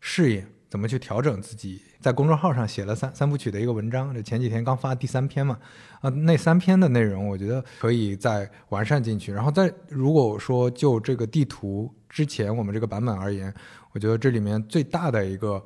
[0.00, 1.82] 适应，怎么去调整自己。
[2.00, 5.58] 在公众号上写了三三部曲的一个文章，这前几天刚发第三篇嘛，
[6.00, 9.32] 啊，那三篇的内容我觉得可以再完善进去。
[9.32, 13.52] 然后再如果说就这个地图之前我们这个版本而言，
[13.92, 15.62] 我觉得这里面最大的一个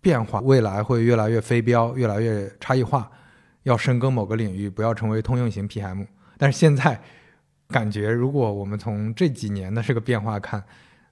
[0.00, 3.10] 变化，未来会越来越非标，越来越差异化，
[3.64, 6.06] 要深耕某个领域，不要成为通用型 PM。
[6.38, 6.98] 但是现在
[7.68, 10.64] 感觉，如果我们从这几年的这个变化看，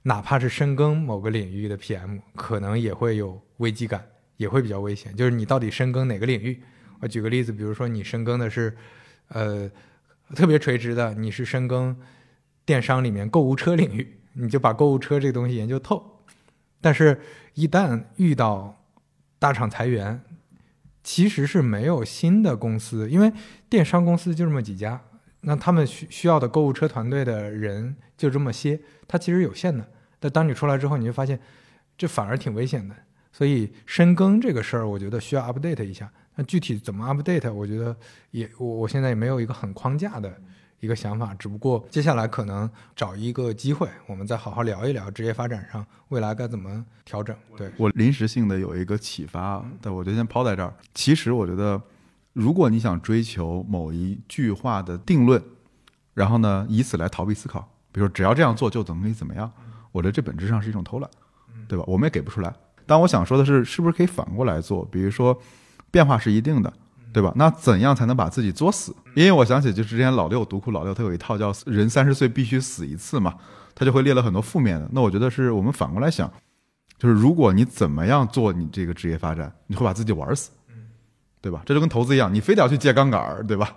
[0.09, 4.05] 哪怕是深耕某个领域的 PM，可能也会有危机感。
[4.39, 6.63] 也会比较危险，就是你到底深耕哪个领域？
[7.01, 8.73] 我举个例子，比如说你深耕的是，
[9.31, 9.69] 呃，
[10.33, 11.97] 特别垂直的，你是深耕
[12.65, 16.23] 电商里面购物车领域，你就把购物车这个东西研究透。
[16.81, 17.21] 但是，
[17.55, 18.81] 一旦遇到
[19.41, 20.21] 大厂裁员，
[21.03, 23.33] 其实是没有新的公司，因为
[23.69, 25.03] 电商公司就这么几家，
[25.41, 28.79] 那他们需需要的购物车团队的人就这么些，
[29.09, 29.85] 它其实有限的。
[30.19, 31.39] 但当你出来之后，你就发现，
[31.97, 32.95] 这反而挺危险的。
[33.31, 36.11] 所以深耕这个事儿，我觉得需要 update 一下。
[36.35, 37.97] 那具体怎么 update，我觉得
[38.31, 40.33] 也我我现在也没有一个很框架的
[40.81, 41.35] 一个想法。
[41.35, 47.37] 只不过接下来可能找一个机会，我们再好好聊一聊职业发展上未来该怎么调整。
[47.57, 50.73] 对我临时性的有一个启发，但我就先抛在这儿。
[50.95, 51.81] 其实我觉得，
[52.33, 55.43] 如果你想追求某一句话的定论，
[56.15, 57.61] 然后呢以此来逃避思考，
[57.93, 59.53] 比如说只要这样做就怎么怎么样，
[59.99, 61.11] 我觉得这本质上是一种偷懒，
[61.67, 61.85] 对吧？
[61.89, 62.55] 我们也给不出来。
[62.87, 64.85] 但我想说的是，是不是可以反过来做？
[64.93, 65.37] 比如说，
[65.91, 66.73] 变化是一定的，
[67.13, 67.33] 对吧？
[67.35, 68.95] 那怎样才能把自己作死？
[69.15, 73.35] 因为我想起，就之前老六读库老六，他有一套叫“人三十岁必须死一次”嘛，
[73.75, 74.89] 他就会列了很多负面的。
[74.93, 76.33] 那我觉得是我们反过来想，
[76.97, 80.51] 就是如果你怎么样做你这个职业发展，你会把自己玩死，
[81.41, 81.63] 对吧？
[81.67, 83.75] 这就跟投资一样，你非得要去借杠杆，对吧？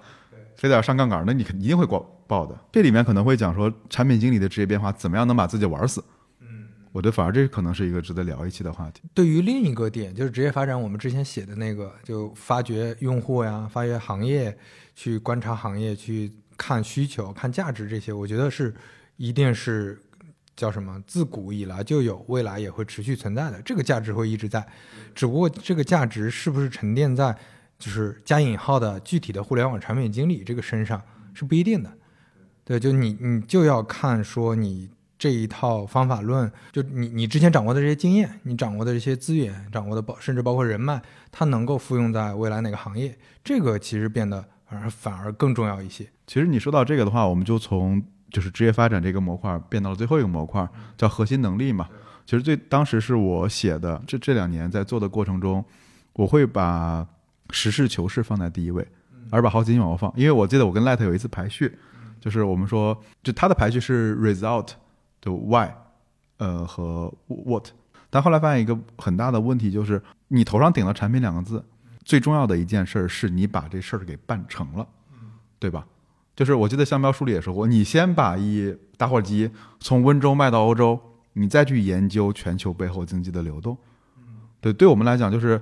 [0.56, 2.58] 非得要上杠杆，那你肯一定会爆报的。
[2.72, 6.02] 这里面可能会讲说，产品经理的职业变化怎么样能把自己玩死？
[6.40, 6.48] 嗯
[6.94, 9.02] 我觉得反而这可能是一个值得聊一期的话题。
[9.14, 14.58] 对于另一个点，就是职业发展，我们之前写的那个，就发掘用户呀，发掘行业，
[14.96, 18.74] 去观察行业，去看需求、看价值这些，我觉得是
[19.18, 20.02] 一定是
[20.56, 21.02] 叫什么？
[21.08, 23.62] 自古以来就有，未来也会持续存在的。
[23.62, 24.66] 这个价值会一直在，
[25.16, 27.34] 只不过这个价值是不是沉淀在
[27.80, 31.02] 就是加引号的具体的互联网产品经理这个身上
[31.34, 31.90] 是不一定的。
[32.72, 34.90] 对，就你你就要看说你。
[35.22, 41.00] 这一套方法论，就你你之前掌握的这些经验，你掌握的这些资源，掌握的包甚至包括人脉，
[41.32, 43.16] 它能够复用在未来哪个行业？
[43.44, 46.08] 这个其实变得反而反而更重要一些。
[46.26, 48.02] 其实你说到这个的话，我们就从
[48.32, 50.68] 就是职业发展这个模块变到了最后一个模块，
[50.98, 51.88] 叫核心能力嘛。
[52.26, 55.64] 其实最当时是我写的，这这两年在做的过程中，
[56.14, 57.06] 我会把
[57.52, 58.88] 实事求是放在第一位，
[59.30, 60.12] 而把好奇心往后放。
[60.16, 61.78] 因为我记得我跟 Light 有一次排序，
[62.22, 64.70] 就是我们说，就它的排序是 result
[65.20, 65.70] 的 why，
[66.38, 67.66] 呃和 what，
[68.10, 71.66] 但后来发现一个很大的问题就是，你头上顶了产品两个字，
[72.06, 74.88] 最重要的一件事儿是你把这事儿给办成了，
[75.60, 75.86] 对吧？
[76.34, 81.00] 就是我记得香标书里也说过，你先把一打火机从温州卖到欧洲，
[81.34, 83.78] 你再去研究全球背后经济的流动。
[84.62, 85.62] 对，对我们来讲，就是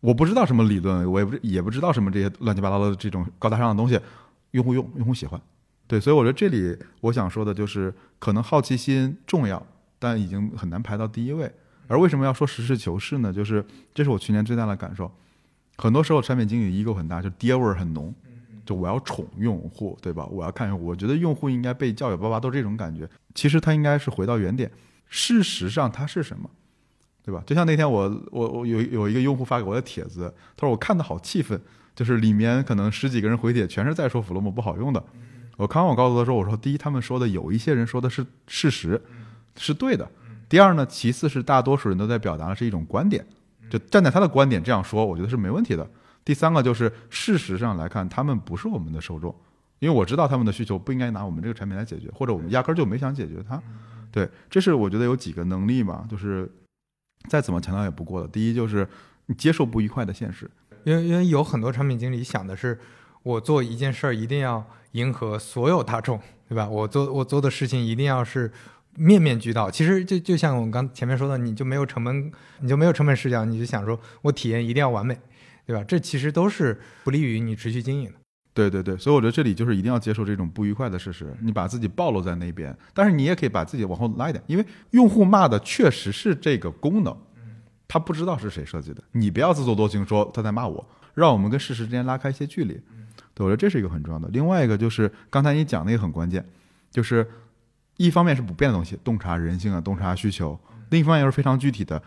[0.00, 4.00] 我不知道什么理论，我也不也不知道什么这些乱七八糟的这种高大上的东西，
[4.52, 5.40] 用户用，用户喜欢。
[5.90, 9.60] 对，所以我觉得这里我想说的就是，可能好奇心重要，
[9.98, 11.50] 但已经很难排到第一位。
[11.88, 13.32] 而为什么要说实事求是呢？
[13.32, 15.10] 就是这是我去年最大的感受。
[15.78, 18.14] 很多时候产品经理 ego 很大，就爹味儿很浓，
[18.64, 20.24] 就我要宠用户，对吧？
[20.26, 23.10] 我要看用户，我觉得用户应该被教育，巴巴都是这种感觉。
[23.34, 24.70] 其实他应该是回到原点，
[25.08, 26.48] 事实上它是什么，
[27.24, 27.42] 对吧？
[27.44, 31.60] 就像那天我我我有有一个用户发给我的帖子，他说我看的好气愤，
[31.96, 35.04] 就是里面可能十几个人回帖，全是在说 Flomo 不好用的。
[35.60, 38.98] 我看完我告诉他说，我说第一，他们说的有一些人说的是事实，
[39.56, 40.10] 是对的。
[40.48, 43.22] 第二呢，其次是大多数人都在表达的是一种观点，
[43.68, 45.86] 就站在他的观点这样说，我觉得是没问题的。
[46.24, 49.34] 第三个就是事实上来看，他们不是我们的受众，
[49.80, 53.62] 因为我知道他们的需求不应该拿我们这个产品来解决，或者我们压根儿就没想解决它。
[54.10, 56.50] 对，这是我觉得有几个能力嘛，就是
[57.28, 58.26] 再怎么强调也不过的。
[58.26, 58.88] 第一就是
[59.26, 60.50] 你接受不愉快的现实，
[60.84, 62.80] 因为因为有很多产品经理想的是，
[63.22, 66.68] 我做一件事儿一定要迎合所有大众，对吧？
[66.68, 68.50] 我做我做的事情一定要是
[68.96, 69.70] 面面俱到。
[69.70, 75.18] 其实就就像我们刚前面说的，你就没有成本，你就没有成本视角，你就想说我体验一定要完美，
[75.66, 75.84] 对吧？
[75.84, 78.14] 这其实都是不利于你持续经营的。
[78.52, 87.16] 对对对，所以我觉得这里就是一定要接受这种不愉快的事实，你把自己暴露在那边，但是你也可以把自己往后拉一点，因为用户骂的确实是这个功能，
[87.86, 90.84] 他不知道是谁设计的，你不要自作多情说他在骂我，
[91.14, 92.78] 让我们跟事实之间拉开一些距离。
[93.34, 94.28] 对，我觉得这是一个很重要的。
[94.28, 96.44] 另外一个就是刚才你讲的也很关键，
[96.90, 97.26] 就是
[97.96, 100.58] 一方面是不变的东西，洞察人性啊，洞察需求；
[100.90, 102.02] 另一方面又是非常具体的，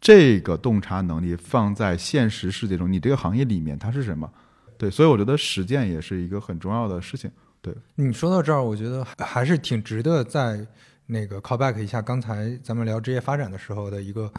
[0.00, 4.30] 这个洞察能力放在现实世界中，你这个行业里面它是什么？
[4.76, 7.30] 对，所以我觉得实践也是一个很重要的事情。
[7.62, 10.66] 对，你说到这儿，我觉得还还是挺值得在
[11.06, 14.32] 那个 call back 一下刚才咱们聊职业发展的时候的一个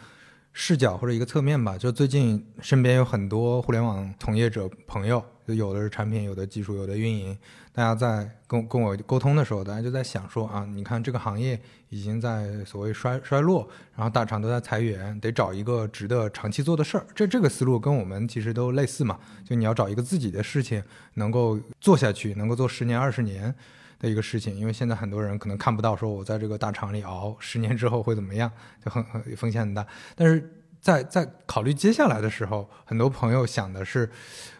[0.52, 1.76] 视角或者一个侧面吧。
[1.76, 7.36] 就最近身边有很多互联网从业者朋友，就有的是产品，有的技术，有的运营，
[7.72, 17.06] 大家在跟跟我沟通的时候，大家就在想说啊，你看这个行业已经在所谓衰衰落，然后大厂都在裁员，得找一个值得长期做的事儿。
[17.14, 20.82] 这这个思路跟我们其实都类似嘛，就你要找一个自己的事情
[21.14, 23.54] 能够做下去，能够做十年二十年
[24.02, 24.54] 的一个事情。
[24.54, 28.52] 因为现在很多人可能看不到，说我在这个大厂里熬十年之后会怎么样，
[28.84, 29.86] 就很很风险很大。
[30.14, 34.10] 但是在在考虑接下来的时候，很多朋友想的是，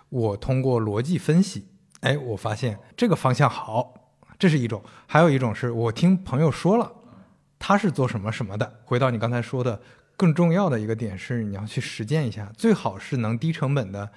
[0.08, 1.66] 我通过逻辑分析，
[2.00, 3.92] 哎，我发现这个方向好，
[4.38, 6.92] 这是一种；还有一种是我听朋友说了，
[7.58, 8.80] 他是做什么什么的。
[8.84, 9.80] 回到你刚才说的，
[10.16, 14.08] 更重要的一个点是你要去实践一下，最好是能低成本的，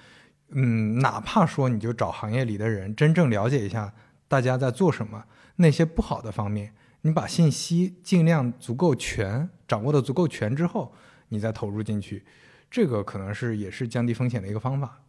[0.50, 3.92] 嗯，哪怕说你就找行业里的人真正了解一下
[4.28, 5.24] 大家在做什么，
[5.58, 10.94] 那些不好的方面，你把信息尽量足够全，掌握的足够全之后，
[11.30, 12.26] 你再投入进去，
[12.70, 15.02] 这个可能是也是降低风险的一个方法。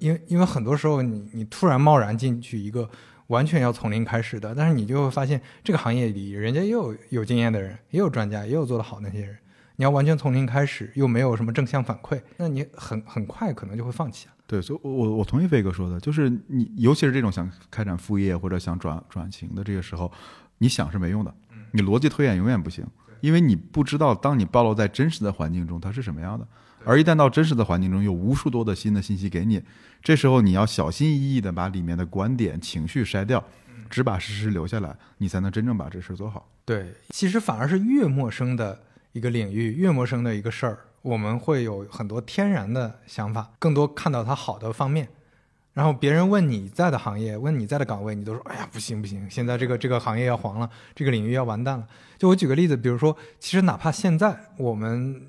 [0.00, 2.90] 因为因为很多时候你你突然贸然进去一个
[3.28, 9.38] 完全要从零开始的，但是你就会发现这个行业里人家也有有经验的人，也有专家，也有做得好那些人。
[9.76, 14.28] 你要完全从零开始，又没有什么正向反馈，那你很很快可能就会放弃。
[14.46, 20.12] 对，所以我我我同意飞哥说的，就是你尤其是这种想开展副业或者想转转型的这个时候，
[20.58, 21.34] 你想是没用的，
[21.72, 22.86] 你逻辑推演永远不行，
[23.20, 26.46] 因为你不知道当你暴露在真实的环境中它是什么样的，
[26.84, 29.62] 而一旦到真实的环境中有无数多的新的信息给你，
[30.02, 33.42] 这时候你要小心翼翼的把里面的观点、情绪筛掉，
[33.88, 36.46] 只把事实留下来，你才能真正把这事做好。
[36.66, 38.78] 对，其实反而是越陌生的
[39.12, 45.06] 一个领域，越陌生的一个事儿，我们会有很多天然的想法，更多看到它好的方面。
[45.74, 51.86] 然后别人问你在的行业，问你在的岗位，你都说：“哎呀，不行不行，现在这个这个行业要黄了，这个领域要完蛋了。”
[52.16, 55.20] 就我举个例子，比如说，其实哪怕现在我们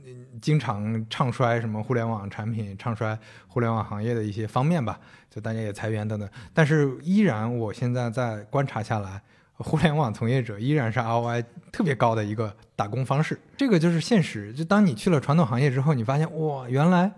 [0.42, 3.18] 经常唱衰什么互联网产品，唱衰
[3.48, 4.98] 互联网行业的一些方面吧，
[5.30, 9.22] 就大家也裁员等等，但是依然我现在在观察下来，
[9.58, 13.40] 互联网从业者依然是 ROI 特别高的一个打工方式。
[13.58, 14.54] 这个就是现实。
[14.54, 17.12] 就当你去了传统行业之后，你发现哇，原来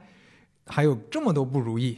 [0.66, 1.98] 还有这么多不如意。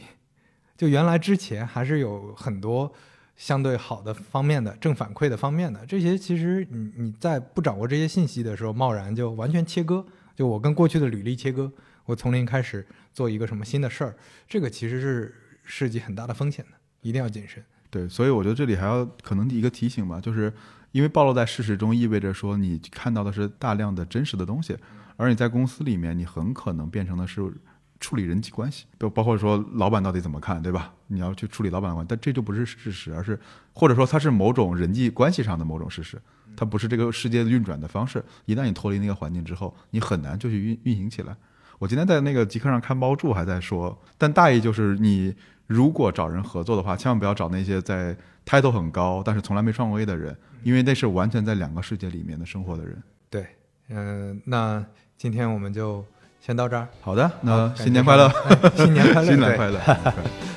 [0.76, 2.90] 就原来之前还是有很多
[3.36, 11.70] 相对好的方面的正反馈的方面的，这些其实你你在不掌握这些信息的时候，贸然就完全切割，就我跟过去的履历切割，
[12.06, 14.16] 我从零开始做一个什么新的事儿，
[14.48, 15.34] 这个其实是
[15.64, 17.62] 涉及很大的风险的，一定要谨慎。
[17.90, 20.52] 对，所以我觉得这里还要可能一个提醒吧，就是
[20.92, 24.76] 因为暴露在事实中，意味着说你看到的是大量的真实的东西，
[25.16, 27.52] 而你在公司里面，你很可能变成的是
[27.98, 30.92] 处理人际关系，就包括说老板到底怎么看，对吧？
[31.08, 33.38] 你要去处理老板的关系，但这就不是事实，而是
[33.72, 36.16] 或者说它是某种人际关系上的某种事实，
[36.56, 38.24] 它不是这个世界的运转的方式。
[38.44, 41.36] 一旦你脱离那个环境之后，你很难就去运运行起来。
[41.80, 45.34] 我今天在那个极客上看包住还在说，但大意就是你。
[45.70, 53.00] 如果找人合作的话，千万不要找那些在 title 很高但是从来没创过业的人，因为那是完全在两个世界里面的生活的人。
[53.30, 53.46] 对，
[53.88, 54.84] 嗯，那
[55.16, 56.04] 今天我们就
[56.40, 56.88] 先到这儿。
[57.00, 58.28] 好的，那 新年快乐，
[58.74, 59.78] 新年快乐，新年快乐。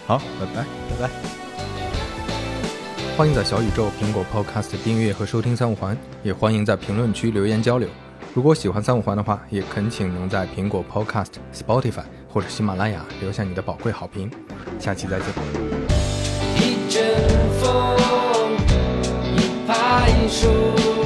[0.08, 1.14] 好，拜拜，拜拜。
[3.16, 7.88] 欢迎在小宇宙、苹果 Podcast 订阅和收听三五环，也欢迎在评论区留言交流。
[8.34, 12.02] 如果喜欢三五环的话，也恳请能在苹果 Podcast、Spotify
[12.34, 14.32] 或者喜马拉雅留下你的宝贵好评。
[14.80, 15.28] 下期再见。
[16.58, 17.04] 一阵
[17.62, 17.96] 风
[19.24, 21.03] 一